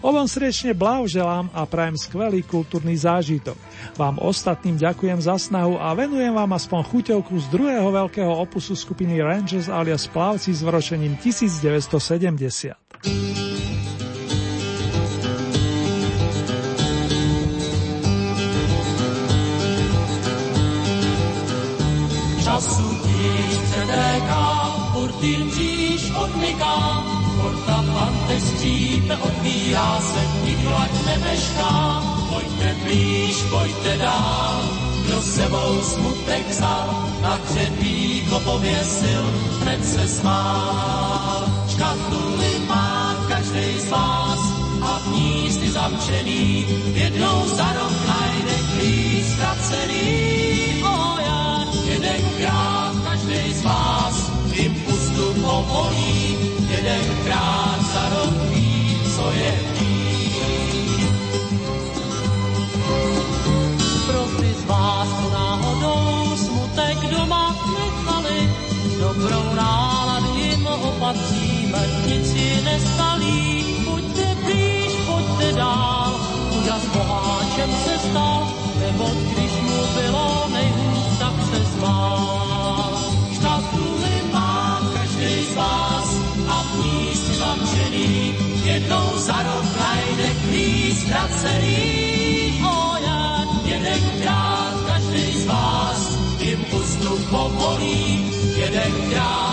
Obom 0.02 0.26
srdečne 0.26 0.74
blahoželám 0.74 1.46
a 1.54 1.62
prajem 1.62 1.94
skvelý 1.94 2.42
kultúrny 2.42 2.98
zážitok. 2.98 3.54
Vám 3.94 4.18
ostatným 4.18 4.82
ďakujem 4.82 5.22
za 5.22 5.38
snahu 5.38 5.78
a 5.78 5.94
venujem 5.94 6.34
vám 6.34 6.58
aspoň 6.58 6.90
chuťovku 6.90 7.38
z 7.38 7.46
druhého 7.54 7.86
veľkého 7.86 8.34
opusu 8.34 8.74
skupiny 8.74 9.22
Rangers 9.22 9.70
alias 9.70 10.10
Plavci 10.10 10.50
s 10.50 10.66
vročením 10.66 11.14
1970. 11.22 13.59
jim 25.22 25.50
říš 25.50 26.10
odmyká, 26.16 27.04
furt 27.40 27.64
ta 27.66 27.84
pante 27.94 28.40
skřípe 28.40 29.16
odbírá 29.16 30.00
se, 30.00 30.20
nikdo 30.44 30.76
ať 30.76 30.90
nemešká. 31.06 32.02
Pojďte 32.28 32.76
blíž, 32.84 33.36
pojďte 33.50 33.96
dál, 33.96 34.60
kdo 35.04 35.22
sebou 35.22 35.80
smutek 35.82 36.48
vzal, 36.48 37.08
na 37.22 37.38
křepíko 37.38 38.40
pověsil, 38.40 39.24
hned 39.62 39.84
se 39.84 40.08
smál. 40.08 41.48
Škatuly 41.68 42.52
má 42.68 43.16
každý 43.28 43.80
z 43.80 43.90
vás 43.90 44.40
a 44.82 44.98
v 44.98 45.06
ní 45.12 45.50
jsi 45.50 45.70
zamčený, 45.70 46.66
jednou 46.94 47.48
za 47.48 47.72
rok 47.72 47.92
najde 48.08 48.56
klíč 48.74 49.26
ztracený. 49.26 50.40
Jedenkrát 51.84 52.92
každý 53.04 53.54
z 53.54 53.62
vás 53.62 54.39
povolí, 55.34 56.36
jedenkrát 56.68 57.78
za 57.94 58.08
rok 58.08 58.34
ví, 58.50 58.96
co 59.16 59.30
je 59.32 59.52
ví. 59.80 60.30
Pro 64.06 64.22
ty 64.40 64.54
z 64.54 64.64
vás, 64.64 65.08
co 65.08 65.30
náhodou 65.30 66.36
smutek 66.36 66.98
doma 67.10 67.56
nechali, 67.78 68.50
dobrou 68.98 69.54
náladu 69.54 70.34
jim 70.36 70.66
opatříme, 70.66 71.82
nic 72.06 72.34
ji 72.34 72.62
nestalí. 72.64 73.64
Pojďte 73.84 74.36
blíž, 74.44 74.92
pojďte 75.06 75.52
dál, 75.52 76.20
úžas 76.60 76.84
boháčem 76.94 77.70
se 77.84 77.98
stal, 77.98 78.48
nebo 78.80 79.04
když 79.04 79.52
mu 79.52 79.78
bylo 79.94 80.48
nejhůř, 80.52 81.18
tak 81.18 81.34
se 81.50 81.64
smál. 81.76 82.99
Vás 85.60 86.08
a 86.48 86.56
v 86.62 86.70
ní 86.84 86.98
si 87.14 87.32
zamčený, 87.36 88.08
jednou 88.64 89.08
za 89.18 89.38
rok 89.42 89.66
najde 89.76 90.28
klíč 90.48 90.96
ztracený. 91.04 91.84
O 92.64 92.76
jak 93.04 93.48
jedenkrát 93.64 94.74
každý 94.88 95.26
z 95.42 95.44
vás 95.46 96.00
jim 96.40 96.60
ústup 96.72 97.20
povolí, 97.30 98.32
jedenkrát 98.56 99.49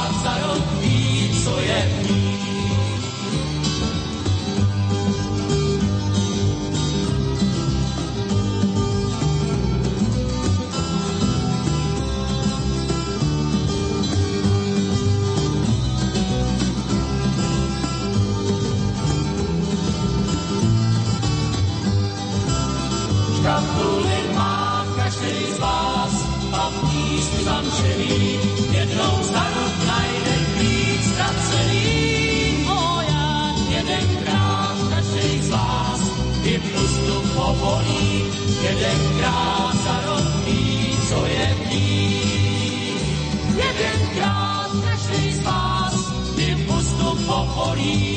povolí, 47.67 48.16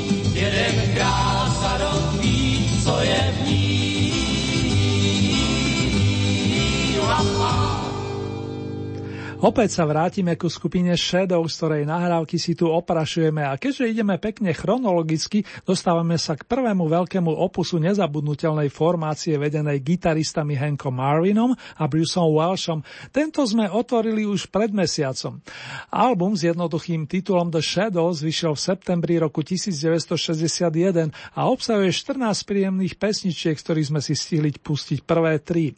Opäť 9.41 9.73
sa 9.73 9.89
vrátime 9.89 10.37
ku 10.37 10.53
skupine 10.53 10.93
Shadow, 11.01 11.41
z 11.49 11.57
ktorej 11.57 11.89
nahrávky 11.89 12.37
si 12.37 12.53
tu 12.53 12.69
oprašujeme 12.69 13.41
a 13.41 13.57
keďže 13.57 13.89
ideme 13.89 14.21
pekne 14.21 14.53
chronologicky, 14.53 15.49
dostávame 15.65 16.21
sa 16.21 16.37
k 16.37 16.45
prvému 16.45 16.85
veľkému 16.85 17.33
opusu 17.41 17.81
nezabudnutelnej 17.81 18.69
formácie 18.69 19.41
vedenej 19.41 19.81
gitaristami 19.81 20.61
Hankom 20.61 20.93
Marvinom 20.93 21.57
a 21.57 21.85
Bruceom 21.89 22.37
Welshom. 22.37 22.85
Tento 23.17 23.41
sme 23.49 23.65
otvorili 23.73 24.29
už 24.29 24.53
pred 24.53 24.77
mesiacom. 24.77 25.41
Album 25.89 26.37
s 26.37 26.45
jednoduchým 26.45 27.09
titulom 27.09 27.49
The 27.49 27.65
Shadows 27.65 28.21
vyšiel 28.21 28.53
v 28.53 28.61
septembri 28.61 29.17
roku 29.17 29.41
1961 29.41 31.17
a 31.33 31.41
obsahuje 31.49 31.89
14 31.97 32.45
príjemných 32.45 33.01
pesničiek, 33.01 33.57
ktorých 33.57 33.89
sme 33.89 34.05
si 34.05 34.13
stihli 34.13 34.53
pustiť 34.53 35.01
prvé 35.01 35.41
tri. 35.41 35.73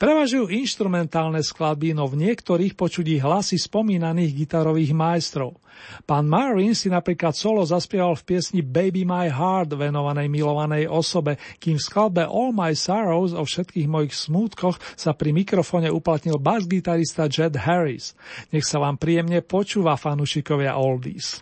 Prevažujú 0.00 0.48
instrumentálne 0.48 1.44
skladby, 1.44 1.92
no 1.92 2.08
v 2.08 2.24
niektorých 2.24 2.72
počudí 2.92 3.16
hlasy 3.24 3.56
spomínaných 3.56 4.44
gitarových 4.44 4.92
majstrov. 4.92 5.56
Pán 6.04 6.28
Marvin 6.28 6.76
si 6.76 6.92
napríklad 6.92 7.32
solo 7.32 7.64
zaspieval 7.64 8.12
v 8.20 8.36
piesni 8.36 8.60
Baby 8.60 9.08
My 9.08 9.32
Heart 9.32 9.80
venovanej 9.80 10.28
milovanej 10.28 10.92
osobe, 10.92 11.40
kým 11.56 11.80
v 11.80 11.86
skladbe 11.88 12.28
All 12.28 12.52
My 12.52 12.76
Sorrows 12.76 13.32
o 13.32 13.48
všetkých 13.48 13.88
mojich 13.88 14.12
smútkoch 14.12 14.76
sa 14.92 15.16
pri 15.16 15.32
mikrofone 15.32 15.88
uplatnil 15.88 16.36
bas-gitarista 16.36 17.32
Jed 17.32 17.56
Harris. 17.64 18.12
Nech 18.52 18.68
sa 18.68 18.76
vám 18.76 19.00
príjemne 19.00 19.40
počúva 19.40 19.96
fanúšikovia 19.96 20.76
Oldies. 20.76 21.40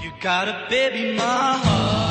You 0.00 0.08
got 0.24 0.48
a 0.48 0.56
baby, 0.72 1.20
my 1.20 1.60
heart. 1.60 2.05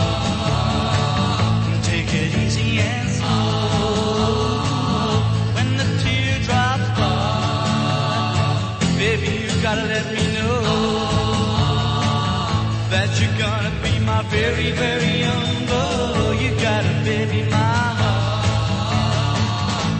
Very, 14.45 14.71
very 14.71 15.19
young 15.25 15.65
boy. 15.65 16.37
You 16.39 16.51
got 16.61 16.85
a 16.85 16.93
baby, 17.03 17.41
my 17.49 17.83
heart. 17.99 19.25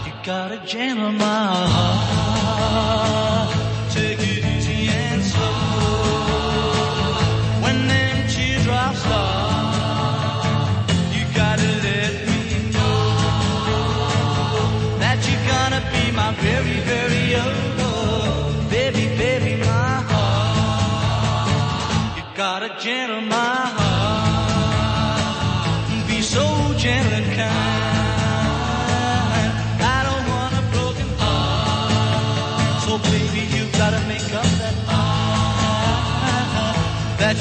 You 0.06 0.14
got 0.24 0.52
a 0.52 0.60
gem 0.66 0.98
my 1.18 1.56
heart. 1.74 2.05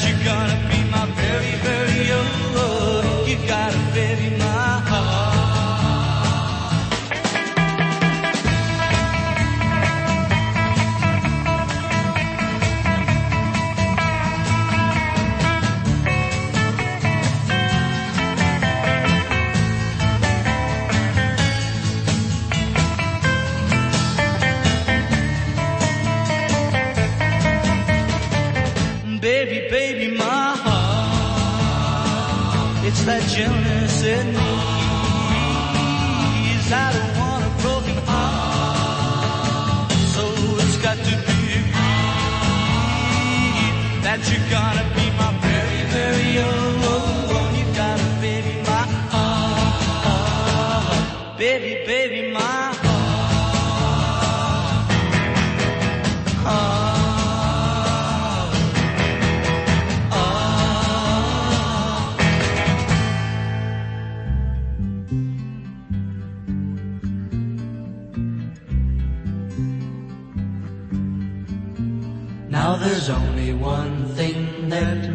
you 0.07 0.13
gotta 0.23 0.64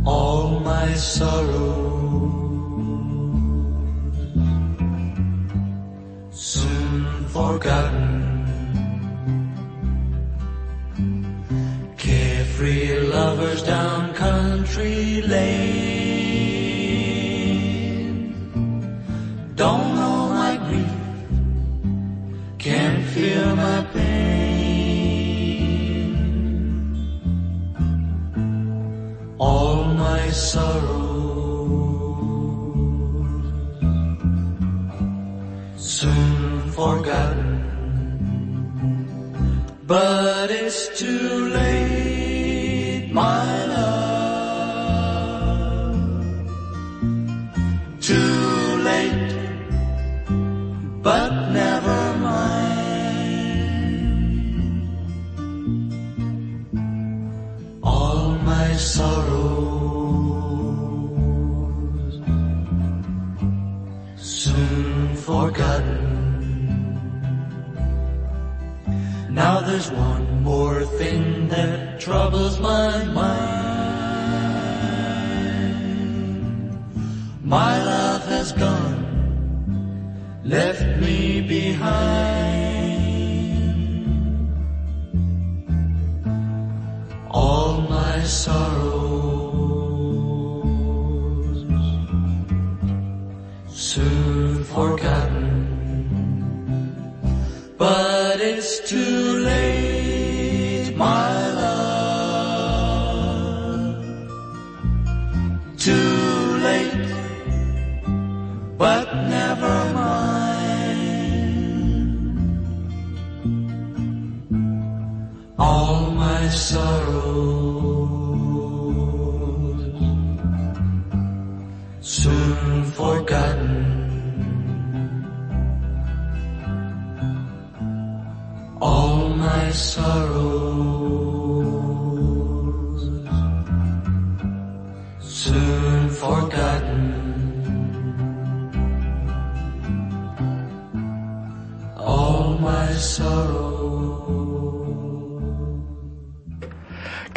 All 0.04 0.60
my 0.60 0.92
sorrows 0.92 2.36
soon 6.30 7.04
forgotten. 7.36 8.12
Carefree 11.96 13.00
lovers 13.16 13.62
down 13.62 14.05
country 14.66 15.22
lane 15.22 15.95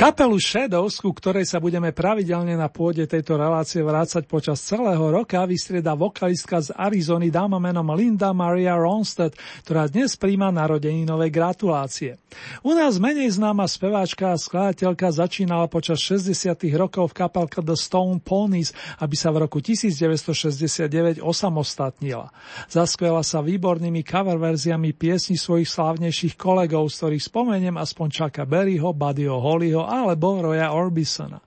Kapelu 0.09 0.41
Shadows, 0.41 0.97
ku 0.97 1.13
ktorej 1.13 1.45
sa 1.45 1.61
budeme 1.61 1.93
pravidelne 1.93 2.57
na 2.57 2.65
pôde 2.65 3.05
tejto 3.05 3.37
relácie 3.37 3.85
vrácať 3.85 4.25
počas 4.25 4.57
celého 4.57 5.05
roka, 5.05 5.37
vystrieda 5.45 5.93
vokalistka 5.93 6.65
z 6.65 6.73
Arizony 6.73 7.29
dáma 7.29 7.61
menom 7.61 7.93
Linda 7.93 8.33
Maria 8.33 8.73
Ronstadt, 8.73 9.37
ktorá 9.69 9.85
dnes 9.85 10.17
príjma 10.17 10.49
narodeninové 10.49 11.29
gratulácie. 11.29 12.17
U 12.65 12.73
nás 12.73 12.97
menej 12.97 13.37
známa 13.37 13.69
speváčka 13.69 14.33
a 14.33 14.41
skladateľka 14.41 15.13
začínala 15.13 15.69
počas 15.69 16.01
60. 16.01 16.57
rokov 16.73 17.13
v 17.13 17.17
kapelke 17.29 17.61
The 17.61 17.77
Stone 17.77 18.17
Ponies, 18.25 18.73
aby 18.97 19.13
sa 19.13 19.29
v 19.29 19.45
roku 19.45 19.61
1969 19.61 21.21
osamostatnila. 21.21 22.33
Zaskvela 22.65 23.21
sa 23.21 23.45
výbornými 23.45 24.01
cover 24.01 24.41
verziami 24.41 24.89
piesní 24.89 25.37
svojich 25.37 25.69
slávnejších 25.69 26.33
kolegov, 26.33 26.89
z 26.89 26.97
ktorých 26.97 27.23
spomeniem 27.29 27.77
aspoň 27.77 28.07
Chucka 28.09 28.49
Berryho, 28.49 28.89
Buddyho 28.89 29.37
Hollyho 29.37 29.85
alebo 29.99 30.39
Roya 30.39 30.71
Orbisona. 30.71 31.43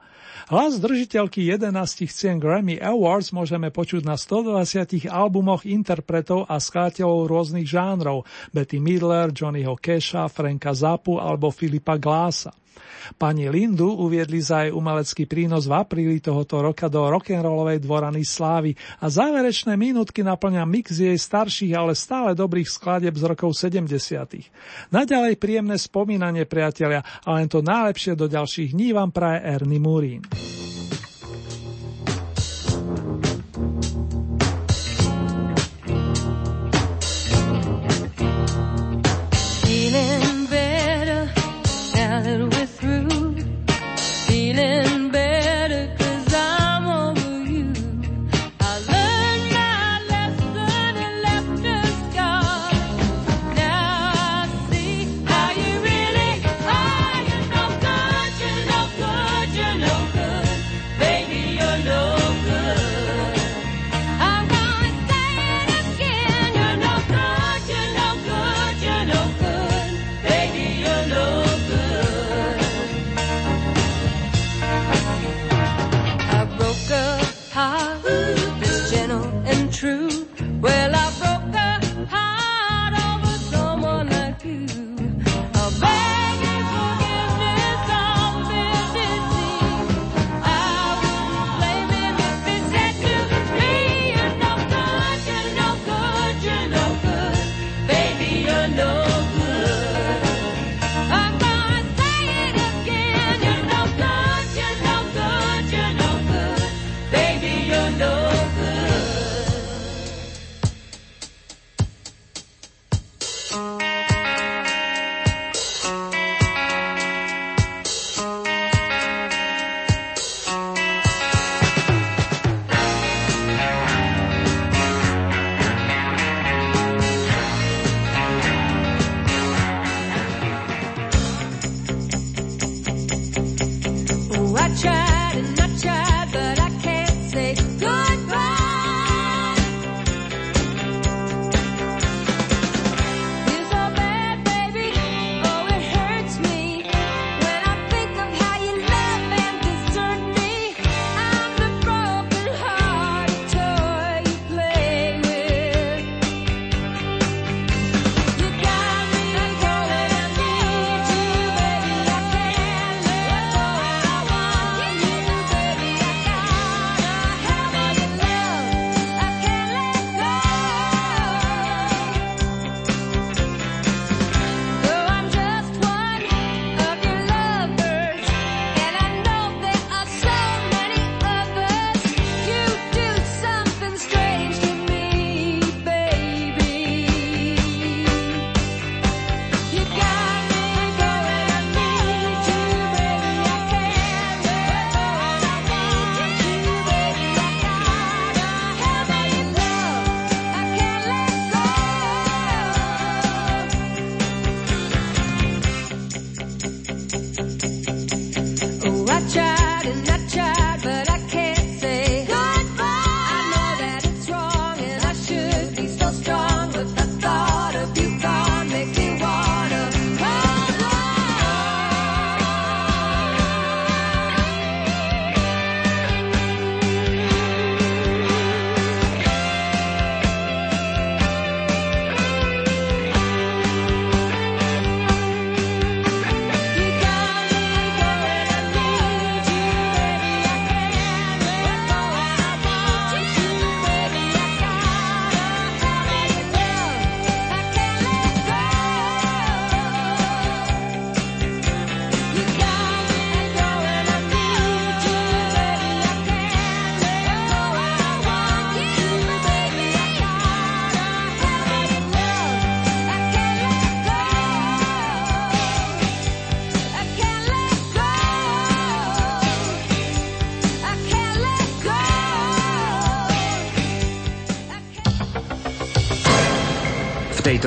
Hlas 0.52 0.76
držiteľky 0.76 1.48
11 1.48 1.72
cien 2.12 2.36
Grammy 2.36 2.76
Awards 2.76 3.32
môžeme 3.32 3.72
počuť 3.72 4.04
na 4.04 4.20
120 4.20 5.08
albumoch 5.08 5.64
interpretov 5.64 6.44
a 6.44 6.60
skladateľov 6.60 7.30
rôznych 7.30 7.64
žánrov 7.64 8.28
Betty 8.52 8.76
Midler, 8.76 9.32
Johnnyho 9.32 9.78
Casha, 9.80 10.28
Franka 10.28 10.76
Zappu 10.76 11.16
alebo 11.16 11.48
Filipa 11.48 11.96
Glasa. 11.96 12.52
Pani 13.18 13.50
Lindu 13.50 13.92
uviedli 13.98 14.38
za 14.38 14.66
jej 14.66 14.72
umelecký 14.72 15.26
prínos 15.26 15.66
v 15.66 15.74
apríli 15.76 16.18
tohoto 16.22 16.62
roka 16.62 16.86
do 16.86 17.04
rock'n'rollovej 17.06 17.82
dvorany 17.82 18.22
Slávy 18.22 18.74
a 19.02 19.10
záverečné 19.10 19.74
minútky 19.76 20.22
naplňa 20.22 20.62
mix 20.64 20.96
jej 20.96 21.16
starších, 21.16 21.74
ale 21.74 21.98
stále 21.98 22.38
dobrých 22.38 22.70
skladeb 22.70 23.14
z 23.14 23.24
rokov 23.26 23.58
70. 23.58 23.90
Naďalej 24.94 25.34
príjemné 25.36 25.76
spomínanie 25.76 26.46
priatelia 26.46 27.02
a 27.26 27.38
len 27.38 27.50
to 27.50 27.60
najlepšie 27.60 28.14
do 28.14 28.30
ďalších 28.30 28.72
dní 28.72 28.94
vám 28.94 29.10
praje 29.10 29.38
Ernie 29.42 29.82
Murín. 29.82 30.22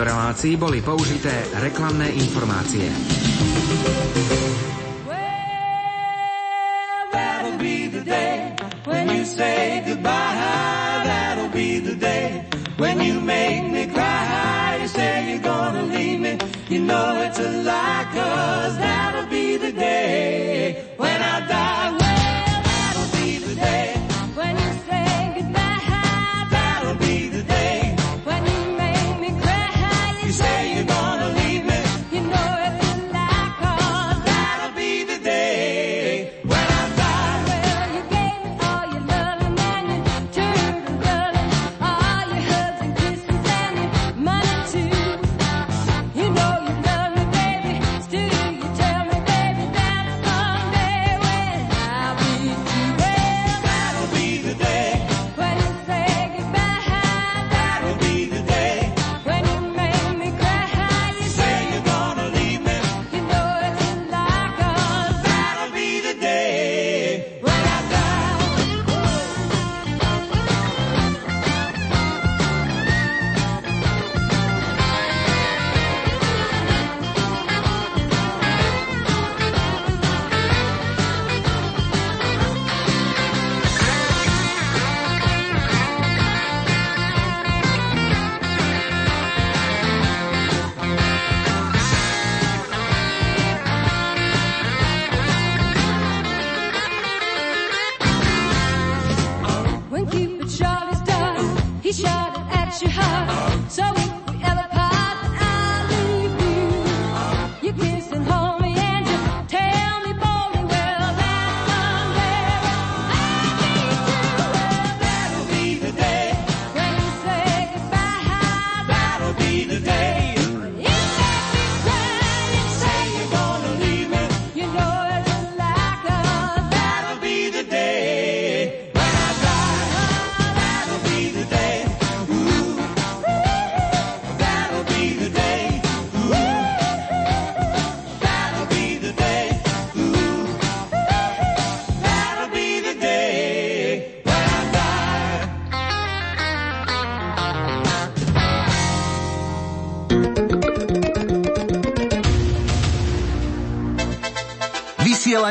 Relácii 0.05 0.53
boli 0.55 0.85
použité 0.85 1.33
reklamné 1.57 2.13
informácie. 2.13 3.24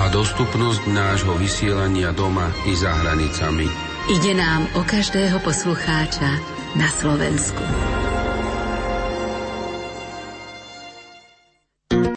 a 0.00 0.08
dostupnosť 0.08 0.88
nášho 0.88 1.36
vysielania 1.36 2.16
doma 2.16 2.48
i 2.64 2.72
za 2.72 2.88
hranicami. 2.88 3.68
Ide 4.08 4.32
nám 4.32 4.64
o 4.72 4.82
každého 4.82 5.36
poslucháča 5.44 6.40
na 6.72 6.88
Slovensku. 6.88 7.89